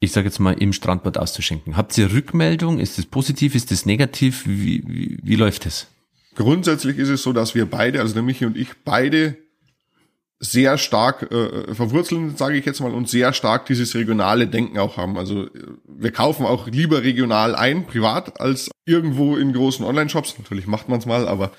ich 0.00 0.12
sage 0.12 0.26
jetzt 0.26 0.38
mal, 0.38 0.52
im 0.52 0.74
Strandbad 0.74 1.16
auszuschenken. 1.16 1.78
Habt 1.78 1.96
ihr 1.96 2.12
Rückmeldung? 2.12 2.78
Ist 2.78 2.98
das 2.98 3.06
positiv? 3.06 3.54
Ist 3.54 3.70
das 3.70 3.86
negativ? 3.86 4.46
Wie, 4.46 4.82
wie, 4.86 5.18
wie 5.22 5.36
läuft 5.36 5.64
es? 5.64 5.86
Grundsätzlich 6.34 6.98
ist 6.98 7.08
es 7.08 7.22
so, 7.22 7.32
dass 7.32 7.54
wir 7.54 7.64
beide, 7.64 8.00
also 8.00 8.12
der 8.12 8.22
Michi 8.22 8.44
und 8.44 8.58
ich, 8.58 8.68
beide 8.84 9.38
sehr 10.38 10.76
stark 10.76 11.30
äh, 11.32 11.74
verwurzeln, 11.74 12.36
sage 12.36 12.58
ich 12.58 12.66
jetzt 12.66 12.80
mal, 12.80 12.92
und 12.92 13.08
sehr 13.08 13.32
stark 13.32 13.66
dieses 13.66 13.94
regionale 13.94 14.46
Denken 14.46 14.78
auch 14.78 14.96
haben. 14.96 15.16
Also 15.16 15.48
wir 15.88 16.12
kaufen 16.12 16.44
auch 16.44 16.66
lieber 16.68 17.02
regional 17.02 17.54
ein, 17.54 17.86
privat, 17.86 18.40
als 18.40 18.70
irgendwo 18.84 19.36
in 19.36 19.52
großen 19.52 19.84
Online-Shops. 19.84 20.36
Natürlich 20.38 20.66
macht 20.66 20.88
man 20.88 20.98
es 20.98 21.06
mal, 21.06 21.26
aber 21.26 21.52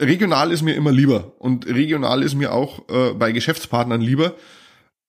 regional 0.00 0.50
ist 0.50 0.62
mir 0.62 0.74
immer 0.74 0.90
lieber. 0.90 1.32
Und 1.38 1.66
regional 1.66 2.22
ist 2.22 2.34
mir 2.34 2.52
auch 2.52 2.88
äh, 2.88 3.14
bei 3.14 3.30
Geschäftspartnern 3.30 4.00
lieber. 4.00 4.34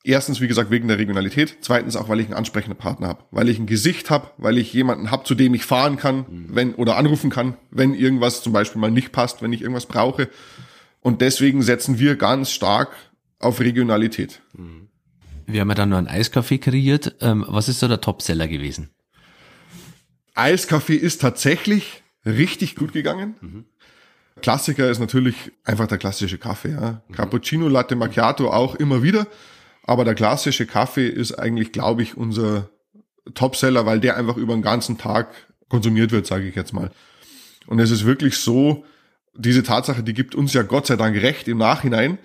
Erstens, 0.03 0.39
wie 0.39 0.47
gesagt, 0.47 0.71
wegen 0.71 0.87
der 0.87 0.97
Regionalität. 0.97 1.57
Zweitens 1.61 1.95
auch, 1.95 2.07
weil 2.09 2.19
ich 2.19 2.27
einen 2.27 2.35
ansprechenden 2.35 2.77
Partner 2.77 3.07
habe. 3.07 3.23
Weil 3.31 3.49
ich 3.49 3.59
ein 3.59 3.65
Gesicht 3.65 4.09
habe, 4.09 4.29
weil 4.37 4.57
ich 4.57 4.71
jemanden 4.71 5.11
habe, 5.11 5.25
zu 5.25 5.35
dem 5.35 5.53
ich 5.53 5.65
fahren 5.65 5.97
kann, 5.97 6.25
wenn 6.29 6.75
oder 6.75 6.95
anrufen 6.95 7.29
kann, 7.29 7.57
wenn 7.71 7.93
irgendwas 7.93 8.41
zum 8.41 8.53
Beispiel 8.53 8.79
mal 8.79 8.91
nicht 8.91 9.11
passt, 9.11 9.41
wenn 9.41 9.51
ich 9.51 9.61
irgendwas 9.61 9.87
brauche. 9.87 10.29
Und 11.01 11.21
deswegen 11.21 11.61
setzen 11.61 11.99
wir 11.99 12.15
ganz 12.15 12.51
stark 12.51 12.91
auf 13.39 13.59
Regionalität. 13.59 14.41
Wir 15.45 15.61
haben 15.61 15.69
ja 15.69 15.75
dann 15.75 15.89
nur 15.89 15.97
einen 15.97 16.07
Eiskaffee 16.07 16.57
kreiert. 16.57 17.15
Ähm, 17.21 17.45
was 17.47 17.69
ist 17.69 17.79
so 17.79 17.87
der 17.87 18.01
Topseller 18.01 18.47
gewesen? 18.47 18.89
Eiskaffee 20.35 20.95
ist 20.95 21.21
tatsächlich 21.21 22.03
richtig 22.25 22.75
gut 22.75 22.93
gegangen. 22.93 23.35
Mhm. 23.41 23.65
Klassiker 24.41 24.89
ist 24.89 24.99
natürlich 24.99 25.51
einfach 25.63 25.87
der 25.87 25.97
klassische 25.97 26.37
Kaffee. 26.37 26.71
Ja. 26.71 27.01
Mhm. 27.07 27.13
Cappuccino, 27.13 27.67
Latte 27.67 27.95
Macchiato 27.95 28.49
auch 28.49 28.75
immer 28.75 29.03
wieder. 29.03 29.27
Aber 29.83 30.05
der 30.05 30.15
klassische 30.15 30.65
Kaffee 30.65 31.07
ist 31.07 31.33
eigentlich, 31.33 31.71
glaube 31.71 32.03
ich, 32.03 32.15
unser 32.15 32.69
Topseller, 33.33 33.85
weil 33.85 33.99
der 33.99 34.17
einfach 34.17 34.37
über 34.37 34.53
den 34.53 34.61
ganzen 34.61 34.97
Tag 34.97 35.29
konsumiert 35.67 36.11
wird, 36.11 36.27
sage 36.27 36.47
ich 36.47 36.55
jetzt 36.55 36.73
mal. 36.73 36.91
Und 37.67 37.79
es 37.79 37.91
ist 37.91 38.05
wirklich 38.05 38.37
so, 38.37 38.85
diese 39.39 39.63
Tatsache, 39.63 40.03
die 40.03 40.13
gibt 40.13 40.35
uns 40.35 40.53
ja 40.53 40.63
Gott 40.63 40.87
sei 40.87 40.95
Dank 40.95 41.15
recht 41.15 41.47
im 41.47 41.57
Nachhinein, 41.57 42.17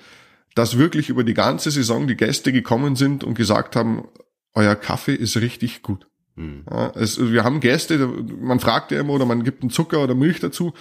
dass 0.55 0.79
wirklich 0.79 1.09
über 1.09 1.25
die 1.25 1.35
ganze 1.35 1.71
Saison 1.71 2.07
die 2.07 2.17
Gäste 2.17 2.53
gekommen 2.53 2.97
sind 2.97 3.25
und 3.25 3.35
gesagt 3.35 3.77
haben, 3.77 4.05
euer 4.53 4.75
Kaffee 4.75 5.15
ist 5.15 5.37
richtig 5.37 5.83
gut. 5.83 6.07
Mhm. 6.37 6.65
Ja, 6.71 6.93
es, 6.95 7.21
wir 7.21 7.45
haben 7.45 7.61
Gäste, 7.61 7.99
man 8.41 8.61
fragt 8.61 8.91
ja 8.91 9.01
immer 9.01 9.13
oder 9.13 9.27
man 9.27 9.45
gibt 9.45 9.63
einen 9.63 9.71
Zucker 9.71 10.03
oder 10.03 10.15
Milch 10.15 10.41
dazu. 10.41 10.75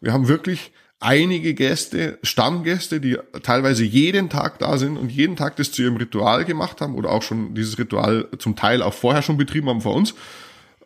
Wir 0.00 0.12
haben 0.12 0.28
wirklich 0.28 0.72
einige 0.98 1.54
Gäste, 1.54 2.18
Stammgäste, 2.22 3.00
die 3.00 3.18
teilweise 3.42 3.84
jeden 3.84 4.28
Tag 4.30 4.58
da 4.58 4.78
sind 4.78 4.96
und 4.96 5.12
jeden 5.12 5.36
Tag 5.36 5.56
das 5.56 5.70
zu 5.72 5.82
ihrem 5.82 5.96
Ritual 5.96 6.44
gemacht 6.44 6.80
haben 6.80 6.94
oder 6.94 7.10
auch 7.10 7.22
schon 7.22 7.54
dieses 7.54 7.78
Ritual 7.78 8.28
zum 8.38 8.56
Teil 8.56 8.82
auch 8.82 8.94
vorher 8.94 9.22
schon 9.22 9.36
betrieben 9.36 9.68
haben 9.68 9.82
vor 9.82 9.94
uns 9.94 10.14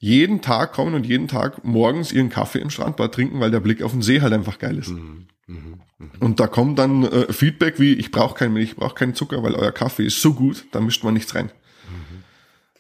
jeden 0.03 0.41
Tag 0.41 0.73
kommen 0.73 0.95
und 0.95 1.07
jeden 1.07 1.29
Tag 1.29 1.63
morgens 1.63 2.11
ihren 2.11 2.31
Kaffee 2.31 2.59
im 2.59 2.71
Strandbad 2.71 3.15
trinken, 3.15 3.39
weil 3.39 3.51
der 3.51 3.61
Blick 3.61 3.83
auf 3.83 3.93
den 3.93 4.01
See 4.01 4.23
halt 4.23 4.33
einfach 4.33 4.59
geil 4.59 4.79
ist. 4.79 4.89
Mhm. 4.89 5.27
Mhm. 5.47 5.81
Mhm. 5.99 6.11
Und 6.21 6.41
da 6.41 6.47
kommt 6.47 6.79
dann 6.79 7.05
äh, 7.05 7.31
Feedback 7.33 7.79
wie, 7.79 7.93
ich 7.93 8.11
brauche 8.11 8.35
keinen 8.35 8.55
Milch, 8.55 8.71
ich 8.71 8.77
brauche 8.77 8.95
keinen 8.95 9.15
Zucker, 9.15 9.43
weil 9.43 9.55
euer 9.55 9.73
Kaffee 9.73 10.07
ist 10.07 10.23
so 10.23 10.33
gut, 10.33 10.65
da 10.73 10.81
mischt 10.81 11.05
man 11.05 11.13
nichts 11.13 11.35
rein. 11.35 11.47
Mhm. 11.87 12.23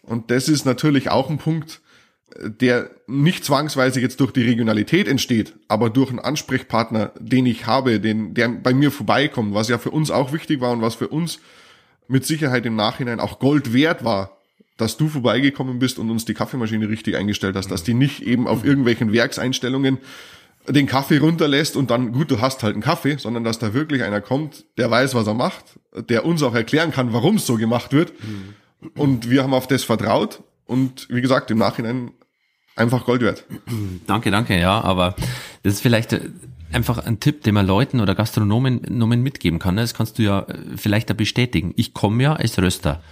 Und 0.02 0.30
das 0.30 0.48
ist 0.48 0.64
natürlich 0.64 1.10
auch 1.10 1.28
ein 1.28 1.36
Punkt, 1.36 1.82
äh, 2.36 2.48
der 2.48 2.90
nicht 3.06 3.44
zwangsweise 3.44 4.00
jetzt 4.00 4.18
durch 4.20 4.32
die 4.32 4.44
Regionalität 4.44 5.06
entsteht, 5.06 5.52
aber 5.68 5.90
durch 5.90 6.08
einen 6.08 6.20
Ansprechpartner, 6.20 7.12
den 7.20 7.44
ich 7.44 7.66
habe, 7.66 8.00
den, 8.00 8.32
der 8.32 8.48
bei 8.48 8.72
mir 8.72 8.90
vorbeikommt, 8.90 9.52
was 9.52 9.68
ja 9.68 9.76
für 9.76 9.90
uns 9.90 10.10
auch 10.10 10.32
wichtig 10.32 10.62
war 10.62 10.72
und 10.72 10.80
was 10.80 10.94
für 10.94 11.08
uns 11.08 11.38
mit 12.08 12.24
Sicherheit 12.24 12.64
im 12.64 12.76
Nachhinein 12.76 13.20
auch 13.20 13.40
Gold 13.40 13.74
wert 13.74 14.04
war, 14.04 14.39
dass 14.80 14.96
du 14.96 15.08
vorbeigekommen 15.08 15.78
bist 15.78 15.98
und 15.98 16.10
uns 16.10 16.24
die 16.24 16.34
Kaffeemaschine 16.34 16.88
richtig 16.88 17.16
eingestellt 17.16 17.56
hast, 17.56 17.70
dass 17.70 17.82
die 17.82 17.94
nicht 17.94 18.22
eben 18.22 18.46
auf 18.46 18.64
irgendwelchen 18.64 19.12
Werkseinstellungen 19.12 19.98
den 20.68 20.86
Kaffee 20.86 21.18
runterlässt 21.18 21.76
und 21.76 21.90
dann, 21.90 22.12
gut, 22.12 22.30
du 22.30 22.40
hast 22.40 22.62
halt 22.62 22.74
einen 22.74 22.82
Kaffee, 22.82 23.16
sondern 23.16 23.44
dass 23.44 23.58
da 23.58 23.74
wirklich 23.74 24.02
einer 24.02 24.20
kommt, 24.20 24.64
der 24.76 24.90
weiß, 24.90 25.14
was 25.14 25.26
er 25.26 25.34
macht, 25.34 25.78
der 25.94 26.24
uns 26.24 26.42
auch 26.42 26.54
erklären 26.54 26.92
kann, 26.92 27.12
warum 27.12 27.36
es 27.36 27.46
so 27.46 27.56
gemacht 27.56 27.92
wird. 27.92 28.12
Mhm. 28.22 28.90
Und 28.94 29.30
wir 29.30 29.42
haben 29.42 29.54
auf 29.54 29.66
das 29.66 29.84
vertraut 29.84 30.42
und 30.66 31.08
wie 31.10 31.20
gesagt, 31.20 31.50
im 31.50 31.58
Nachhinein 31.58 32.12
einfach 32.76 33.04
Gold 33.04 33.22
wert. 33.22 33.44
Danke, 34.06 34.30
danke, 34.30 34.58
ja, 34.58 34.80
aber 34.80 35.14
das 35.62 35.74
ist 35.74 35.80
vielleicht 35.80 36.18
einfach 36.72 36.98
ein 36.98 37.20
Tipp, 37.20 37.42
den 37.42 37.54
man 37.54 37.66
Leuten 37.66 38.00
oder 38.00 38.14
Gastronomen 38.14 39.22
mitgeben 39.22 39.58
kann. 39.58 39.76
Das 39.76 39.94
kannst 39.94 40.18
du 40.18 40.22
ja 40.22 40.46
vielleicht 40.76 41.10
da 41.10 41.14
bestätigen. 41.14 41.72
Ich 41.76 41.94
komme 41.94 42.22
ja 42.22 42.32
als 42.34 42.58
Röster 42.58 43.02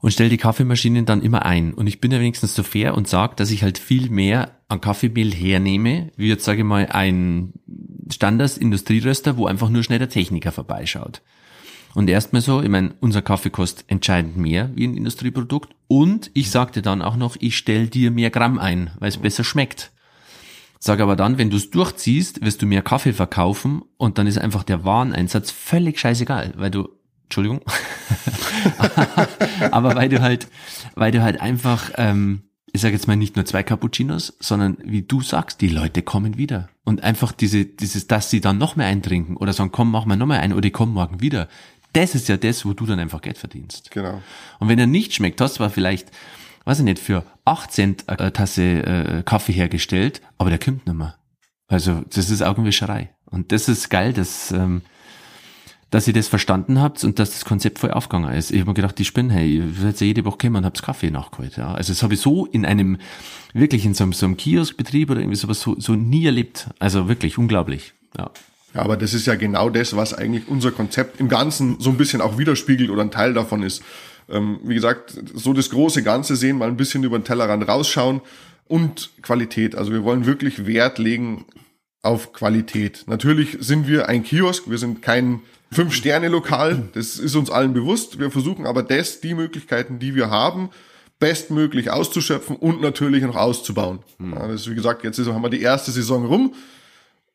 und 0.00 0.12
stelle 0.12 0.30
die 0.30 0.36
Kaffeemaschinen 0.36 1.06
dann 1.06 1.22
immer 1.22 1.44
ein. 1.44 1.74
Und 1.74 1.86
ich 1.86 2.00
bin 2.00 2.12
ja 2.12 2.20
wenigstens 2.20 2.54
so 2.54 2.62
fair 2.62 2.94
und 2.94 3.08
sage, 3.08 3.34
dass 3.36 3.50
ich 3.50 3.62
halt 3.62 3.78
viel 3.78 4.10
mehr 4.10 4.52
an 4.68 4.80
Kaffeemehl 4.80 5.32
hernehme, 5.32 6.10
wie 6.16 6.28
jetzt 6.28 6.44
sage 6.44 6.60
ich 6.60 6.64
mal 6.64 6.86
ein 6.86 7.52
Standards-Industrieröster, 8.10 9.36
wo 9.36 9.46
einfach 9.46 9.70
nur 9.70 9.82
schnell 9.82 9.98
der 9.98 10.08
Techniker 10.08 10.52
vorbeischaut. 10.52 11.22
Und 11.94 12.08
erstmal 12.08 12.42
so, 12.42 12.62
ich 12.62 12.68
meine, 12.68 12.94
unser 13.00 13.22
Kaffee 13.22 13.50
kostet 13.50 13.86
entscheidend 13.88 14.36
mehr 14.36 14.70
wie 14.74 14.86
ein 14.86 14.96
Industrieprodukt. 14.96 15.74
Und 15.88 16.30
ich 16.34 16.50
sagte 16.50 16.82
dann 16.82 17.02
auch 17.02 17.16
noch, 17.16 17.36
ich 17.40 17.56
stell 17.56 17.88
dir 17.88 18.10
mehr 18.10 18.30
Gramm 18.30 18.58
ein, 18.58 18.90
weil 18.98 19.08
es 19.08 19.16
besser 19.16 19.42
schmeckt. 19.42 19.90
Sag 20.78 21.00
aber 21.00 21.16
dann, 21.16 21.38
wenn 21.38 21.50
du 21.50 21.56
es 21.56 21.70
durchziehst, 21.70 22.44
wirst 22.44 22.62
du 22.62 22.66
mehr 22.66 22.82
Kaffee 22.82 23.12
verkaufen 23.12 23.82
und 23.96 24.18
dann 24.18 24.28
ist 24.28 24.38
einfach 24.38 24.62
der 24.62 24.84
Wareneinsatz 24.84 25.50
völlig 25.50 25.98
scheißegal, 25.98 26.54
weil 26.56 26.70
du 26.70 26.88
Entschuldigung. 27.28 27.60
Aber 29.70 29.94
weil 29.94 30.08
du 30.08 30.22
halt, 30.22 30.48
weil 30.94 31.12
du 31.12 31.22
halt 31.22 31.42
einfach, 31.42 31.90
ähm, 31.96 32.44
ich 32.72 32.80
sage 32.80 32.94
jetzt 32.94 33.06
mal 33.06 33.16
nicht 33.16 33.36
nur 33.36 33.44
zwei 33.44 33.62
Cappuccinos, 33.62 34.34
sondern 34.40 34.78
wie 34.82 35.02
du 35.02 35.20
sagst, 35.20 35.60
die 35.60 35.68
Leute 35.68 36.00
kommen 36.00 36.38
wieder. 36.38 36.70
Und 36.84 37.02
einfach 37.02 37.32
diese, 37.32 37.66
dieses, 37.66 38.06
dass 38.06 38.30
sie 38.30 38.40
dann 38.40 38.56
noch 38.56 38.76
mehr 38.76 38.86
eintrinken 38.86 39.36
oder 39.36 39.52
sagen, 39.52 39.72
komm, 39.72 39.90
mach 39.90 40.06
mal 40.06 40.16
noch 40.16 40.24
mal 40.24 40.40
ein 40.40 40.52
oder 40.52 40.62
die 40.62 40.70
kommen 40.70 40.94
morgen 40.94 41.20
wieder. 41.20 41.48
Das 41.92 42.14
ist 42.14 42.28
ja 42.28 42.38
das, 42.38 42.64
wo 42.64 42.72
du 42.72 42.86
dann 42.86 42.98
einfach 42.98 43.20
Geld 43.20 43.36
verdienst. 43.36 43.90
Genau. 43.90 44.22
Und 44.58 44.68
wenn 44.68 44.78
er 44.78 44.86
nicht 44.86 45.12
schmeckt, 45.12 45.38
hast 45.42 45.54
du 45.54 45.56
zwar 45.58 45.70
vielleicht, 45.70 46.10
weiß 46.64 46.78
ich 46.78 46.84
nicht, 46.84 46.98
für 46.98 47.24
8 47.44 47.70
Cent 47.70 48.08
eine 48.08 48.32
Tasse 48.32 48.62
äh, 48.62 49.22
Kaffee 49.22 49.52
hergestellt, 49.52 50.22
aber 50.38 50.48
der 50.48 50.58
kommt 50.58 50.86
nicht 50.86 50.96
mehr. 50.96 51.18
Also 51.66 52.02
das 52.08 52.30
ist 52.30 52.40
Augenwischerei. 52.40 53.10
Und 53.26 53.52
das 53.52 53.68
ist 53.68 53.90
geil, 53.90 54.14
dass 54.14 54.50
ähm, 54.50 54.80
dass 55.90 56.06
ihr 56.06 56.12
das 56.12 56.28
verstanden 56.28 56.80
habt 56.80 57.02
und 57.04 57.18
dass 57.18 57.30
das 57.30 57.44
Konzept 57.44 57.78
voll 57.78 57.90
aufgegangen 57.90 58.34
ist. 58.34 58.50
Ich 58.50 58.60
habe 58.60 58.70
mir 58.70 58.74
gedacht, 58.74 58.98
die 58.98 59.04
spinnen, 59.04 59.30
hey, 59.30 59.58
ich 59.58 59.82
werde 59.82 60.04
jede 60.04 60.24
Woche 60.24 60.38
kommen 60.38 60.56
und 60.56 60.64
hab's 60.64 60.82
Kaffee 60.82 61.10
nachgeholt. 61.10 61.56
Ja. 61.56 61.72
Also 61.72 61.92
das 61.92 62.02
habe 62.02 62.14
ich 62.14 62.20
so 62.20 62.46
in 62.46 62.66
einem, 62.66 62.98
wirklich 63.54 63.86
in 63.86 63.94
so 63.94 64.04
einem, 64.04 64.12
so 64.12 64.26
einem 64.26 64.36
Kioskbetrieb 64.36 65.10
oder 65.10 65.20
irgendwie 65.20 65.38
sowas 65.38 65.60
so, 65.60 65.76
so 65.78 65.94
nie 65.94 66.26
erlebt. 66.26 66.68
Also 66.78 67.08
wirklich 67.08 67.38
unglaublich. 67.38 67.94
Ja. 68.16 68.30
Ja, 68.74 68.82
aber 68.82 68.98
das 68.98 69.14
ist 69.14 69.26
ja 69.26 69.34
genau 69.34 69.70
das, 69.70 69.96
was 69.96 70.12
eigentlich 70.12 70.46
unser 70.46 70.72
Konzept 70.72 71.20
im 71.20 71.28
Ganzen 71.28 71.80
so 71.80 71.88
ein 71.88 71.96
bisschen 71.96 72.20
auch 72.20 72.36
widerspiegelt 72.36 72.90
oder 72.90 73.02
ein 73.02 73.10
Teil 73.10 73.32
davon 73.32 73.62
ist. 73.62 73.82
Ähm, 74.28 74.60
wie 74.62 74.74
gesagt, 74.74 75.18
so 75.34 75.54
das 75.54 75.70
große 75.70 76.02
Ganze 76.02 76.36
sehen, 76.36 76.58
mal 76.58 76.68
ein 76.68 76.76
bisschen 76.76 77.02
über 77.02 77.18
den 77.18 77.24
Tellerrand 77.24 77.66
rausschauen 77.66 78.20
und 78.66 79.10
Qualität. 79.22 79.74
Also 79.74 79.90
wir 79.90 80.04
wollen 80.04 80.26
wirklich 80.26 80.66
Wert 80.66 80.98
legen 80.98 81.46
auf 82.08 82.32
Qualität. 82.32 83.04
Natürlich 83.06 83.58
sind 83.60 83.86
wir 83.86 84.08
ein 84.08 84.22
Kiosk, 84.22 84.70
wir 84.70 84.78
sind 84.78 85.02
kein 85.02 85.40
Fünf-Sterne-Lokal, 85.70 86.88
das 86.94 87.18
ist 87.18 87.36
uns 87.36 87.50
allen 87.50 87.74
bewusst. 87.74 88.18
Wir 88.18 88.30
versuchen 88.30 88.66
aber 88.66 88.82
das, 88.82 89.20
die 89.20 89.34
Möglichkeiten, 89.34 89.98
die 89.98 90.14
wir 90.14 90.30
haben, 90.30 90.70
bestmöglich 91.20 91.90
auszuschöpfen 91.90 92.56
und 92.56 92.80
natürlich 92.80 93.22
noch 93.22 93.36
auszubauen. 93.36 93.98
Hm. 94.18 94.32
Ja, 94.32 94.48
das 94.48 94.62
ist, 94.62 94.70
wie 94.70 94.74
gesagt, 94.74 95.04
jetzt 95.04 95.18
ist, 95.18 95.28
haben 95.28 95.42
wir 95.42 95.50
die 95.50 95.60
erste 95.60 95.90
Saison 95.90 96.24
rum. 96.24 96.54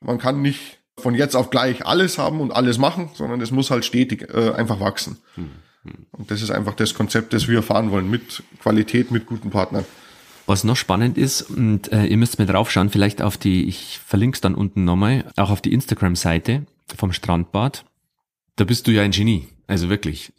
Man 0.02 0.18
kann 0.18 0.42
nicht 0.42 0.80
von 0.98 1.14
jetzt 1.14 1.36
auf 1.36 1.52
gleich 1.52 1.86
alles 1.86 2.18
haben 2.18 2.42
und 2.42 2.52
alles 2.52 2.80
machen, 2.80 3.12
sondern 3.14 3.42
es 3.42 3.52
muss 3.52 3.70
halt 3.70 3.86
stetig 3.86 4.28
äh, 4.34 4.54
einfach 4.54 4.80
wachsen. 4.80 5.18
Hm. 5.36 5.50
Hm. 5.84 5.94
Und 6.14 6.32
das 6.32 6.42
ist 6.42 6.50
einfach 6.50 6.74
das 6.74 6.96
Konzept, 6.96 7.34
das 7.34 7.48
wir 7.48 7.62
fahren 7.62 7.92
wollen, 7.92 8.10
mit 8.10 8.42
Qualität, 8.60 9.12
mit 9.12 9.28
guten 9.28 9.52
Partnern. 9.52 9.86
Was 10.46 10.64
noch 10.64 10.76
spannend 10.76 11.18
ist, 11.18 11.44
und 11.44 11.92
äh, 11.92 12.06
ihr 12.06 12.18
müsst 12.18 12.38
mal 12.38 12.46
draufschauen, 12.46 12.90
vielleicht 12.90 13.22
auf 13.22 13.38
die, 13.38 13.64
ich 13.64 14.00
verlinke 14.06 14.36
es 14.36 14.42
dann 14.42 14.56
unten 14.56 14.84
nochmal, 14.84 15.26
auch 15.38 15.50
auf 15.50 15.62
die 15.62 15.74
Instagram-Seite 15.74 16.66
vom 16.98 17.14
Strandbad 17.14 17.86
da 18.56 18.64
bist 18.66 18.88
du 18.88 18.92
ja 18.92 19.02
ein 19.02 19.12
Genie. 19.12 19.48
Also 19.66 19.90
wirklich. 19.90 20.34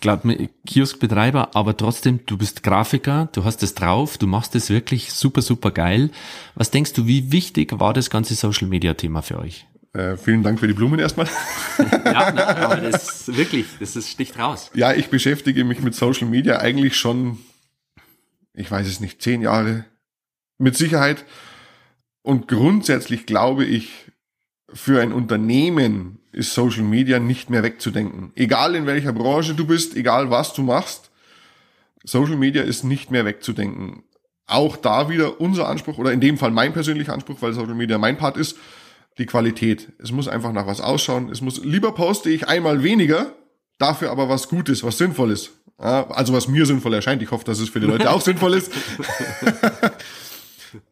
Glaub 0.00 0.24
mir, 0.24 0.48
Kioskbetreiber, 0.66 1.54
aber 1.54 1.76
trotzdem, 1.76 2.20
du 2.26 2.38
bist 2.38 2.62
Grafiker, 2.62 3.28
du 3.32 3.44
hast 3.44 3.62
es 3.62 3.74
drauf, 3.74 4.18
du 4.18 4.26
machst 4.26 4.54
es 4.54 4.70
wirklich 4.70 5.12
super, 5.12 5.42
super 5.42 5.72
geil. 5.72 6.10
Was 6.54 6.70
denkst 6.70 6.92
du, 6.92 7.06
wie 7.06 7.32
wichtig 7.32 7.78
war 7.78 7.92
das 7.92 8.08
ganze 8.08 8.34
Social 8.34 8.68
Media 8.68 8.94
Thema 8.94 9.22
für 9.22 9.38
euch? 9.40 9.66
Äh, 9.94 10.16
vielen 10.16 10.42
Dank 10.42 10.60
für 10.60 10.68
die 10.68 10.74
Blumen 10.74 11.00
erstmal. 11.00 11.26
ja, 11.78 12.32
na, 12.32 12.56
aber 12.56 12.76
das 12.76 13.34
wirklich, 13.34 13.66
das 13.80 13.96
ist, 13.96 14.10
sticht 14.10 14.38
raus. 14.38 14.70
Ja, 14.74 14.94
ich 14.94 15.08
beschäftige 15.08 15.64
mich 15.64 15.80
mit 15.80 15.94
Social 15.94 16.28
Media 16.28 16.58
eigentlich 16.58 16.96
schon, 16.96 17.38
ich 18.58 18.70
weiß 18.70 18.86
es 18.86 19.00
nicht, 19.00 19.22
zehn 19.22 19.40
Jahre 19.40 19.84
mit 20.58 20.76
Sicherheit. 20.76 21.24
Und 22.22 22.48
grundsätzlich 22.48 23.24
glaube 23.24 23.64
ich, 23.64 24.10
für 24.72 25.00
ein 25.00 25.12
Unternehmen 25.12 26.18
ist 26.32 26.52
Social 26.52 26.82
Media 26.82 27.20
nicht 27.20 27.50
mehr 27.50 27.62
wegzudenken. 27.62 28.32
Egal 28.34 28.74
in 28.74 28.86
welcher 28.86 29.12
Branche 29.12 29.54
du 29.54 29.66
bist, 29.66 29.96
egal 29.96 30.30
was 30.30 30.52
du 30.52 30.62
machst, 30.62 31.10
Social 32.04 32.36
Media 32.36 32.62
ist 32.62 32.84
nicht 32.84 33.10
mehr 33.10 33.24
wegzudenken. 33.24 34.02
Auch 34.46 34.76
da 34.76 35.08
wieder 35.08 35.40
unser 35.40 35.68
Anspruch 35.68 35.98
oder 35.98 36.12
in 36.12 36.20
dem 36.20 36.36
Fall 36.36 36.50
mein 36.50 36.72
persönlicher 36.72 37.12
Anspruch, 37.12 37.40
weil 37.40 37.52
Social 37.52 37.74
Media 37.74 37.96
mein 37.96 38.18
Part 38.18 38.36
ist, 38.36 38.56
die 39.18 39.26
Qualität. 39.26 39.92
Es 39.98 40.12
muss 40.12 40.28
einfach 40.28 40.52
nach 40.52 40.66
was 40.66 40.80
ausschauen. 40.80 41.28
Es 41.30 41.40
muss 41.40 41.64
lieber 41.64 41.92
poste 41.92 42.30
ich 42.30 42.48
einmal 42.48 42.82
weniger, 42.82 43.34
dafür 43.78 44.10
aber 44.10 44.28
was 44.28 44.48
Gutes, 44.48 44.82
was 44.82 44.98
Sinnvolles. 44.98 45.57
Also 45.78 46.32
was 46.32 46.48
mir 46.48 46.66
sinnvoll 46.66 46.94
erscheint. 46.94 47.22
Ich 47.22 47.30
hoffe, 47.30 47.44
dass 47.44 47.60
es 47.60 47.68
für 47.68 47.80
die 47.80 47.86
Leute 47.86 48.10
auch 48.10 48.20
sinnvoll 48.20 48.54
ist. 48.54 48.72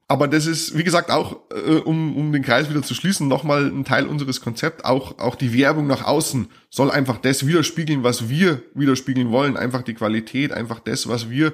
Aber 0.09 0.28
das 0.28 0.47
ist, 0.47 0.78
wie 0.78 0.85
gesagt, 0.85 1.11
auch, 1.11 1.40
äh, 1.50 1.78
um, 1.78 2.16
um 2.16 2.33
den 2.33 2.43
Kreis 2.43 2.71
wieder 2.71 2.83
zu 2.83 2.95
schließen, 2.95 3.26
nochmal 3.26 3.66
ein 3.66 3.85
Teil 3.85 4.07
unseres 4.07 4.40
Konzepts. 4.40 4.85
Auch, 4.85 5.19
auch 5.19 5.35
die 5.35 5.52
Werbung 5.52 5.88
nach 5.88 6.05
außen 6.05 6.49
soll 6.71 6.93
einfach 6.93 7.19
das 7.19 7.47
widerspiegeln, 7.47 8.05
was 8.05 8.28
wir 8.28 8.62
widerspiegeln 8.75 9.31
wollen. 9.33 9.57
Einfach 9.57 9.83
die 9.83 9.95
Qualität, 9.95 10.52
einfach 10.52 10.78
das, 10.78 11.09
was 11.09 11.28
wir 11.28 11.52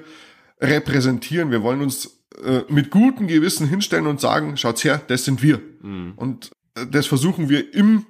repräsentieren. 0.61 1.49
Wir 1.49 1.63
wollen 1.63 1.81
uns 1.81 2.23
äh, 2.43 2.61
mit 2.69 2.91
gutem 2.91 3.27
Gewissen 3.27 3.67
hinstellen 3.67 4.05
und 4.05 4.21
sagen, 4.21 4.55
schaut's 4.57 4.83
her, 4.83 5.01
das 5.07 5.25
sind 5.25 5.41
wir. 5.41 5.59
Mhm. 5.81 6.13
Und 6.15 6.51
äh, 6.75 6.85
das 6.85 7.07
versuchen 7.07 7.49
wir 7.49 7.73
im 7.73 8.05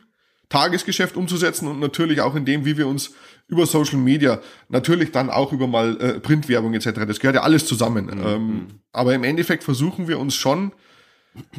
Tagesgeschäft 0.54 1.18
umzusetzen 1.18 1.68
und 1.68 1.80
natürlich 1.80 2.22
auch 2.22 2.36
in 2.36 2.46
dem, 2.46 2.64
wie 2.64 2.78
wir 2.78 2.88
uns 2.88 3.16
über 3.48 3.66
Social 3.66 3.98
Media, 3.98 4.40
natürlich 4.70 5.12
dann 5.12 5.32
auch 5.32 5.52
über 5.52 5.66
mal 5.66 6.00
äh, 6.00 6.20
Printwerbung 6.20 6.76
etc. 6.76 6.92
Das 7.08 7.20
gehört 7.20 7.36
ja 7.36 7.42
alles 7.42 7.66
zusammen. 7.66 8.06
Mhm. 8.06 8.24
Ähm, 8.24 8.68
aber 8.92 9.16
im 9.16 9.24
Endeffekt 9.24 9.64
versuchen 9.64 10.08
wir 10.08 10.20
uns 10.20 10.36
schon 10.36 10.72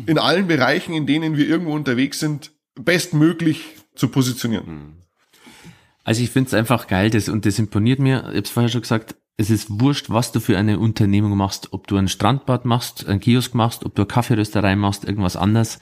in 0.06 0.16
allen 0.16 0.46
Bereichen, 0.46 0.94
in 0.94 1.06
denen 1.06 1.36
wir 1.36 1.48
irgendwo 1.48 1.72
unterwegs 1.72 2.20
sind, 2.20 2.52
bestmöglich 2.76 3.64
zu 3.96 4.06
positionieren. 4.06 4.66
Mhm. 4.66 4.92
Also 6.04 6.22
ich 6.22 6.30
finde 6.30 6.48
es 6.48 6.54
einfach 6.54 6.86
geil, 6.86 7.10
das, 7.10 7.28
und 7.28 7.46
das 7.46 7.58
imponiert 7.58 7.98
mir, 7.98 8.18
ich 8.18 8.26
habe 8.26 8.38
es 8.42 8.50
vorher 8.50 8.68
schon 8.68 8.82
gesagt, 8.82 9.16
es 9.36 9.50
ist 9.50 9.80
wurscht, 9.80 10.08
was 10.08 10.30
du 10.30 10.38
für 10.38 10.56
eine 10.56 10.78
Unternehmung 10.78 11.36
machst, 11.36 11.72
ob 11.72 11.88
du 11.88 11.96
ein 11.96 12.06
Strandbad 12.06 12.64
machst, 12.64 13.08
ein 13.08 13.18
Kiosk 13.18 13.54
machst, 13.54 13.84
ob 13.84 13.96
du 13.96 14.02
eine 14.02 14.06
Kaffeerösterei 14.06 14.76
machst, 14.76 15.04
irgendwas 15.04 15.34
anderes 15.34 15.80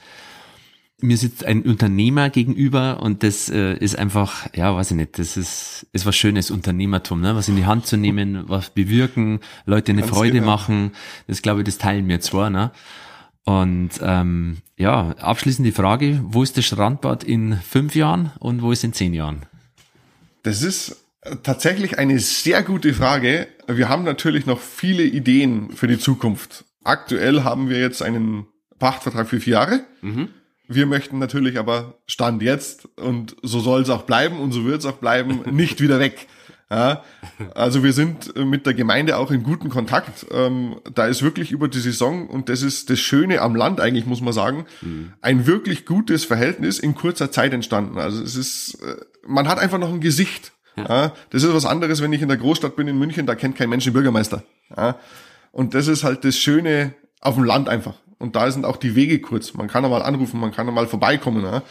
mir 1.03 1.17
sitzt 1.17 1.45
ein 1.45 1.63
Unternehmer 1.63 2.31
gegenüber 2.31 3.03
und 3.03 3.23
das 3.23 3.49
äh, 3.49 3.75
ist 3.75 3.99
einfach, 3.99 4.47
ja, 4.55 4.75
weiß 4.75 4.93
ich 4.93 4.97
nicht, 4.97 5.19
das 5.19 5.37
ist, 5.37 5.87
ist 5.93 6.07
was 6.07 6.17
Schönes, 6.17 6.51
Unternehmertum, 6.51 7.21
ne? 7.21 7.35
was 7.35 7.49
in 7.49 7.57
die 7.57 7.67
Hand 7.67 7.87
zu 7.87 7.97
nehmen, 7.97 8.45
was 8.49 8.71
bewirken, 8.71 9.41
Leute 9.67 9.93
eine 9.93 10.03
Ganz 10.03 10.13
Freude 10.13 10.35
genau. 10.35 10.47
machen, 10.47 10.93
das 11.27 11.43
glaube 11.43 11.61
ich, 11.61 11.67
das 11.67 11.79
teilen 11.79 12.09
wir 12.09 12.21
zwar, 12.21 12.51
ne? 12.51 12.71
Und 13.45 13.91
ähm, 14.01 14.59
ja, 14.77 15.17
abschließend 15.19 15.67
die 15.67 15.73
Frage, 15.73 16.21
wo 16.23 16.45
ist 16.45 16.57
das 16.57 16.65
Strandbad 16.65 17.25
in 17.25 17.57
fünf 17.57 17.97
Jahren 17.97 18.31
und 18.39 18.63
wo 18.63 18.71
ist 18.71 18.85
in 18.85 18.93
zehn 18.93 19.15
Jahren? 19.15 19.47
Das 20.45 20.63
ist 20.63 20.97
tatsächlich 21.43 21.99
eine 21.99 22.21
sehr 22.21 22.63
gute 22.63 22.95
Frage. 22.95 23.49
Wir 23.67 23.89
haben 23.89 24.05
natürlich 24.05 24.47
noch 24.47 24.61
viele 24.61 25.03
Ideen 25.03 25.71
für 25.73 25.89
die 25.89 25.99
Zukunft. 25.99 26.65
Aktuell 26.85 27.43
haben 27.43 27.69
wir 27.69 27.81
jetzt 27.81 28.03
einen 28.03 28.47
Pachtvertrag 28.79 29.29
für 29.29 29.41
vier 29.41 29.55
Jahre. 29.55 29.81
Mhm. 30.03 30.29
Wir 30.75 30.87
möchten 30.87 31.19
natürlich 31.19 31.59
aber 31.59 31.95
Stand 32.07 32.43
jetzt 32.43 32.89
und 32.99 33.37
so 33.43 33.61
soll 33.61 33.83
es 33.83 33.91
auch 33.91 34.03
bleiben 34.03 34.39
und 34.39 34.53
so 34.53 34.65
wird 34.65 34.81
es 34.81 34.87
auch 34.87 34.99
bleiben, 34.99 35.43
nicht 35.51 35.81
wieder 35.81 35.99
weg. 35.99 36.27
Ja, 36.71 37.05
also 37.55 37.85
wir 37.85 37.93
sind 37.93 38.35
mit 38.35 38.65
der 38.65 38.73
Gemeinde 38.73 39.19
auch 39.19 39.31
in 39.31 39.43
guten 39.43 39.69
Kontakt. 39.69 40.25
Ähm, 40.33 40.77
da 40.95 41.05
ist 41.05 41.23
wirklich 41.23 41.53
über 41.53 41.69
die 41.69 41.81
Saison, 41.81 42.27
und 42.29 42.49
das 42.49 42.63
ist 42.63 42.89
das 42.89 42.99
Schöne 42.99 43.43
am 43.43 43.55
Land 43.55 43.79
eigentlich, 43.79 44.07
muss 44.07 44.23
man 44.23 44.33
sagen, 44.33 44.65
mhm. 44.81 45.13
ein 45.21 45.47
wirklich 45.47 45.85
gutes 45.85 46.25
Verhältnis 46.25 46.79
in 46.79 46.95
kurzer 46.95 47.31
Zeit 47.31 47.53
entstanden. 47.53 47.99
Also 47.99 48.23
es 48.23 48.37
ist, 48.37 48.83
äh, 48.83 48.97
man 49.27 49.49
hat 49.49 49.59
einfach 49.59 49.79
noch 49.79 49.93
ein 49.93 50.01
Gesicht. 50.01 50.53
Ja. 50.77 50.85
ja. 50.89 51.13
das 51.29 51.43
ist 51.43 51.53
was 51.53 51.67
anderes, 51.67 52.01
wenn 52.01 52.15
ich 52.15 52.23
in 52.23 52.29
der 52.29 52.39
Großstadt 52.39 52.75
bin 52.75 52.89
in 52.89 52.99
München, 52.99 53.27
da 53.27 53.35
kennt 53.35 53.57
kein 53.57 53.69
Mensch 53.69 53.85
den 53.85 53.93
Bürgermeister. 53.93 54.43
Und 55.51 55.75
das 55.75 55.89
ist 55.89 56.05
halt 56.05 56.25
das 56.25 56.39
Schöne 56.39 56.95
auf 57.21 57.35
dem 57.35 57.45
Land 57.45 57.69
einfach. 57.69 57.97
Und 58.23 58.37
da 58.37 58.49
sind 58.53 58.65
auch 58.65 58.77
die 58.77 58.95
Wege 58.95 59.21
kurz. 59.21 59.53
Man 59.55 59.67
kann 59.67 59.85
einmal 59.85 60.03
anrufen, 60.03 60.39
man 60.39 60.53
kann 60.53 60.69
einmal 60.69 60.87
vorbeikommen. 60.87 61.43
Ja? 61.43 61.65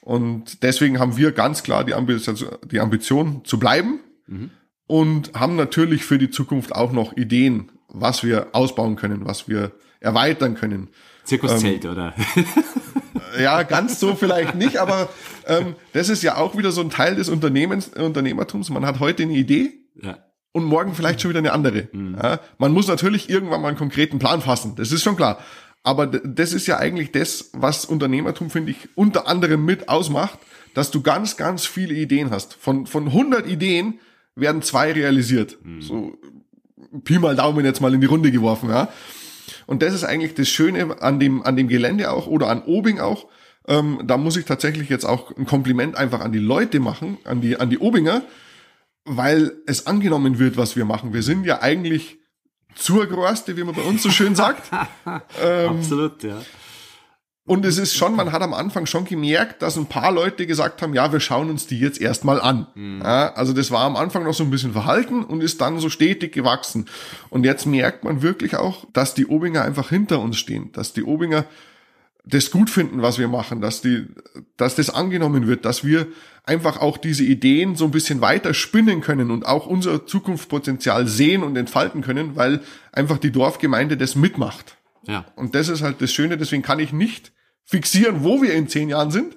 Und 0.00 0.62
deswegen 0.62 1.00
haben 1.00 1.16
wir 1.16 1.32
ganz 1.32 1.64
klar 1.64 1.82
die 1.82 1.92
Ambition, 1.92 2.36
die 2.70 2.78
Ambition 2.78 3.44
zu 3.44 3.58
bleiben 3.58 3.98
mhm. 4.28 4.50
und 4.86 5.34
haben 5.34 5.56
natürlich 5.56 6.04
für 6.04 6.18
die 6.18 6.30
Zukunft 6.30 6.72
auch 6.72 6.92
noch 6.92 7.16
Ideen, 7.16 7.72
was 7.88 8.22
wir 8.22 8.46
ausbauen 8.52 8.94
können, 8.94 9.26
was 9.26 9.48
wir 9.48 9.72
erweitern 9.98 10.54
können. 10.54 10.88
Zirkuszelt, 11.24 11.84
ähm, 11.84 11.90
oder? 11.90 12.14
ja, 13.40 13.64
ganz 13.64 13.98
so 13.98 14.14
vielleicht 14.14 14.54
nicht, 14.54 14.76
aber 14.76 15.08
ähm, 15.46 15.74
das 15.94 16.08
ist 16.10 16.22
ja 16.22 16.36
auch 16.36 16.56
wieder 16.56 16.70
so 16.70 16.80
ein 16.80 16.90
Teil 16.90 17.16
des 17.16 17.28
Unternehmens, 17.28 17.88
Unternehmertums. 17.88 18.70
Man 18.70 18.86
hat 18.86 19.00
heute 19.00 19.24
eine 19.24 19.34
Idee 19.34 19.72
ja. 20.00 20.16
und 20.52 20.62
morgen 20.62 20.94
vielleicht 20.94 21.20
schon 21.20 21.30
wieder 21.30 21.40
eine 21.40 21.52
andere. 21.52 21.88
Mhm. 21.90 22.16
Ja, 22.22 22.38
man 22.58 22.70
muss 22.70 22.86
natürlich 22.86 23.28
irgendwann 23.28 23.62
mal 23.62 23.68
einen 23.68 23.76
konkreten 23.76 24.20
Plan 24.20 24.40
fassen, 24.42 24.76
das 24.76 24.92
ist 24.92 25.02
schon 25.02 25.16
klar. 25.16 25.40
Aber 25.88 26.06
das 26.06 26.52
ist 26.52 26.66
ja 26.66 26.76
eigentlich 26.76 27.12
das, 27.12 27.48
was 27.54 27.86
Unternehmertum, 27.86 28.50
finde 28.50 28.72
ich, 28.72 28.90
unter 28.94 29.26
anderem 29.26 29.64
mit 29.64 29.88
ausmacht, 29.88 30.38
dass 30.74 30.90
du 30.90 31.00
ganz, 31.00 31.38
ganz 31.38 31.64
viele 31.64 31.94
Ideen 31.94 32.30
hast. 32.30 32.52
Von, 32.52 32.84
von 32.84 33.06
100 33.06 33.46
Ideen 33.46 33.98
werden 34.34 34.60
zwei 34.60 34.92
realisiert. 34.92 35.56
Mhm. 35.64 35.80
So 35.80 36.18
Pi 37.04 37.18
mal 37.18 37.36
Daumen 37.36 37.64
jetzt 37.64 37.80
mal 37.80 37.94
in 37.94 38.02
die 38.02 38.06
Runde 38.06 38.30
geworfen, 38.30 38.68
ja. 38.68 38.92
Und 39.66 39.80
das 39.80 39.94
ist 39.94 40.04
eigentlich 40.04 40.34
das 40.34 40.50
Schöne 40.50 41.00
an 41.00 41.18
dem, 41.18 41.42
an 41.42 41.56
dem 41.56 41.68
Gelände 41.68 42.10
auch 42.10 42.26
oder 42.26 42.48
an 42.48 42.64
Obing 42.64 42.98
auch. 43.00 43.26
Ähm, 43.66 44.02
da 44.04 44.18
muss 44.18 44.36
ich 44.36 44.44
tatsächlich 44.44 44.90
jetzt 44.90 45.06
auch 45.06 45.34
ein 45.38 45.46
Kompliment 45.46 45.96
einfach 45.96 46.20
an 46.20 46.32
die 46.32 46.38
Leute 46.38 46.80
machen, 46.80 47.16
an 47.24 47.40
die, 47.40 47.56
an 47.56 47.70
die 47.70 47.78
Obinger, 47.78 48.20
weil 49.06 49.52
es 49.66 49.86
angenommen 49.86 50.38
wird, 50.38 50.58
was 50.58 50.76
wir 50.76 50.84
machen. 50.84 51.14
Wir 51.14 51.22
sind 51.22 51.46
ja 51.46 51.62
eigentlich 51.62 52.17
zur 52.74 53.06
Größte, 53.06 53.56
wie 53.56 53.64
man 53.64 53.74
bei 53.74 53.82
uns 53.82 54.02
so 54.02 54.10
schön 54.10 54.34
sagt. 54.34 54.70
ähm, 55.42 55.68
Absolut, 55.78 56.22
ja. 56.22 56.40
Und 57.48 57.64
es 57.64 57.78
ist 57.78 57.96
schon, 57.96 58.14
man 58.14 58.30
hat 58.30 58.42
am 58.42 58.52
Anfang 58.52 58.84
schon 58.84 59.06
gemerkt, 59.06 59.62
dass 59.62 59.78
ein 59.78 59.86
paar 59.86 60.12
Leute 60.12 60.46
gesagt 60.46 60.82
haben, 60.82 60.92
ja, 60.92 61.10
wir 61.12 61.20
schauen 61.20 61.48
uns 61.48 61.66
die 61.66 61.80
jetzt 61.80 61.98
erstmal 61.98 62.38
an. 62.42 62.66
Mhm. 62.74 63.00
Ja, 63.02 63.32
also 63.32 63.54
das 63.54 63.70
war 63.70 63.84
am 63.84 63.96
Anfang 63.96 64.24
noch 64.24 64.34
so 64.34 64.44
ein 64.44 64.50
bisschen 64.50 64.72
verhalten 64.72 65.24
und 65.24 65.42
ist 65.42 65.62
dann 65.62 65.78
so 65.78 65.88
stetig 65.88 66.32
gewachsen. 66.32 66.90
Und 67.30 67.44
jetzt 67.44 67.64
merkt 67.64 68.04
man 68.04 68.20
wirklich 68.20 68.56
auch, 68.56 68.84
dass 68.92 69.14
die 69.14 69.26
Obinger 69.26 69.62
einfach 69.62 69.88
hinter 69.88 70.20
uns 70.20 70.36
stehen, 70.36 70.72
dass 70.72 70.92
die 70.92 71.04
Obinger 71.04 71.46
das 72.28 72.50
gut 72.50 72.70
finden, 72.70 73.02
was 73.02 73.18
wir 73.18 73.28
machen, 73.28 73.60
dass 73.60 73.80
die, 73.80 74.06
dass 74.56 74.74
das 74.74 74.90
angenommen 74.90 75.46
wird, 75.46 75.64
dass 75.64 75.84
wir 75.84 76.06
einfach 76.44 76.78
auch 76.80 76.96
diese 76.96 77.24
Ideen 77.24 77.76
so 77.76 77.86
ein 77.86 77.90
bisschen 77.90 78.20
weiter 78.20 78.54
spinnen 78.54 79.00
können 79.00 79.30
und 79.30 79.46
auch 79.46 79.66
unser 79.66 80.06
Zukunftspotenzial 80.06 81.06
sehen 81.06 81.42
und 81.42 81.56
entfalten 81.56 82.02
können, 82.02 82.36
weil 82.36 82.60
einfach 82.92 83.18
die 83.18 83.30
Dorfgemeinde 83.30 83.96
das 83.96 84.14
mitmacht. 84.14 84.76
Ja. 85.06 85.26
Und 85.36 85.54
das 85.54 85.68
ist 85.68 85.82
halt 85.82 86.00
das 86.00 86.12
Schöne, 86.12 86.36
deswegen 86.36 86.62
kann 86.62 86.78
ich 86.78 86.92
nicht 86.92 87.32
fixieren, 87.64 88.24
wo 88.24 88.42
wir 88.42 88.54
in 88.54 88.68
zehn 88.68 88.88
Jahren 88.88 89.10
sind, 89.10 89.36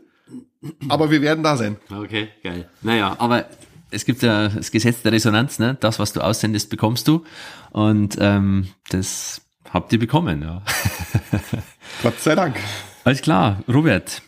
aber 0.90 1.12
wir 1.12 1.22
werden 1.22 1.44
da 1.44 1.58
sein. 1.58 1.78
Okay, 1.90 2.30
geil. 2.44 2.70
Naja, 2.82 3.16
aber 3.20 3.46
es 3.90 4.06
gibt 4.06 4.22
ja 4.22 4.48
das 4.50 4.72
Gesetz 4.72 5.02
der 5.02 5.12
Resonanz, 5.12 5.60
ne? 5.60 5.78
Das, 5.80 6.00
was 6.00 6.14
du 6.14 6.22
aussendest, 6.22 6.70
bekommst 6.70 7.08
du. 7.08 7.24
Und 7.72 8.18
ähm, 8.20 8.68
das 8.90 9.42
habt 9.72 9.92
ihr 9.94 10.00
bekommen, 10.00 10.42
ja. 10.42 10.62
Gott 12.04 12.20
sei 12.20 12.36
Dank. 12.36 12.56
Alles 13.04 13.22
klar, 13.22 13.64
Robert, 13.68 14.22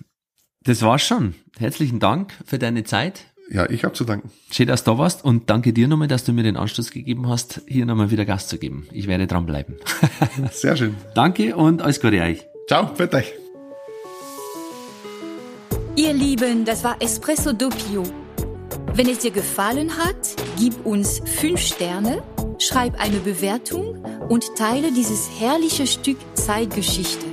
das 0.63 0.81
war's 0.81 1.03
schon. 1.03 1.35
Herzlichen 1.57 1.99
Dank 1.99 2.33
für 2.45 2.57
deine 2.59 2.83
Zeit. 2.83 3.25
Ja, 3.49 3.69
ich 3.69 3.83
habe 3.83 3.93
zu 3.93 4.05
danken. 4.05 4.31
Schön, 4.51 4.67
dass 4.67 4.83
du 4.83 4.91
da 4.91 4.97
warst 4.97 5.23
und 5.23 5.49
danke 5.49 5.73
dir 5.73 5.87
nochmal, 5.87 6.07
dass 6.07 6.23
du 6.23 6.31
mir 6.33 6.43
den 6.43 6.55
Anstoß 6.57 6.91
gegeben 6.91 7.27
hast, 7.27 7.61
hier 7.67 7.85
nochmal 7.85 8.09
wieder 8.09 8.25
Gast 8.25 8.49
zu 8.49 8.57
geben. 8.57 8.87
Ich 8.91 9.07
werde 9.07 9.27
dranbleiben. 9.27 9.75
Sehr 10.51 10.75
schön. 10.77 10.95
danke 11.13 11.55
und 11.55 11.81
alles 11.81 11.99
Gute 11.99 12.21
euch. 12.21 12.45
Ciao, 12.67 12.85
bitte 12.97 13.17
euch. 13.17 13.33
Ihr 15.95 16.13
Lieben, 16.13 16.65
das 16.65 16.83
war 16.83 16.95
Espresso 16.99 17.53
Doppio. 17.53 18.03
Wenn 18.95 19.09
es 19.09 19.19
dir 19.19 19.31
gefallen 19.31 19.97
hat, 19.97 20.35
gib 20.57 20.85
uns 20.85 21.21
fünf 21.25 21.59
Sterne, 21.59 22.23
schreib 22.61 22.99
eine 22.99 23.19
Bewertung 23.19 24.03
und 24.29 24.55
teile 24.55 24.91
dieses 24.91 25.29
herrliche 25.39 25.87
Stück 25.87 26.17
Zeitgeschichte. 26.35 27.25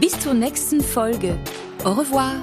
Bis 0.00 0.18
zur 0.20 0.34
nächsten 0.34 0.80
Folge. 0.80 1.38
Au 1.84 1.92
revoir. 1.92 2.34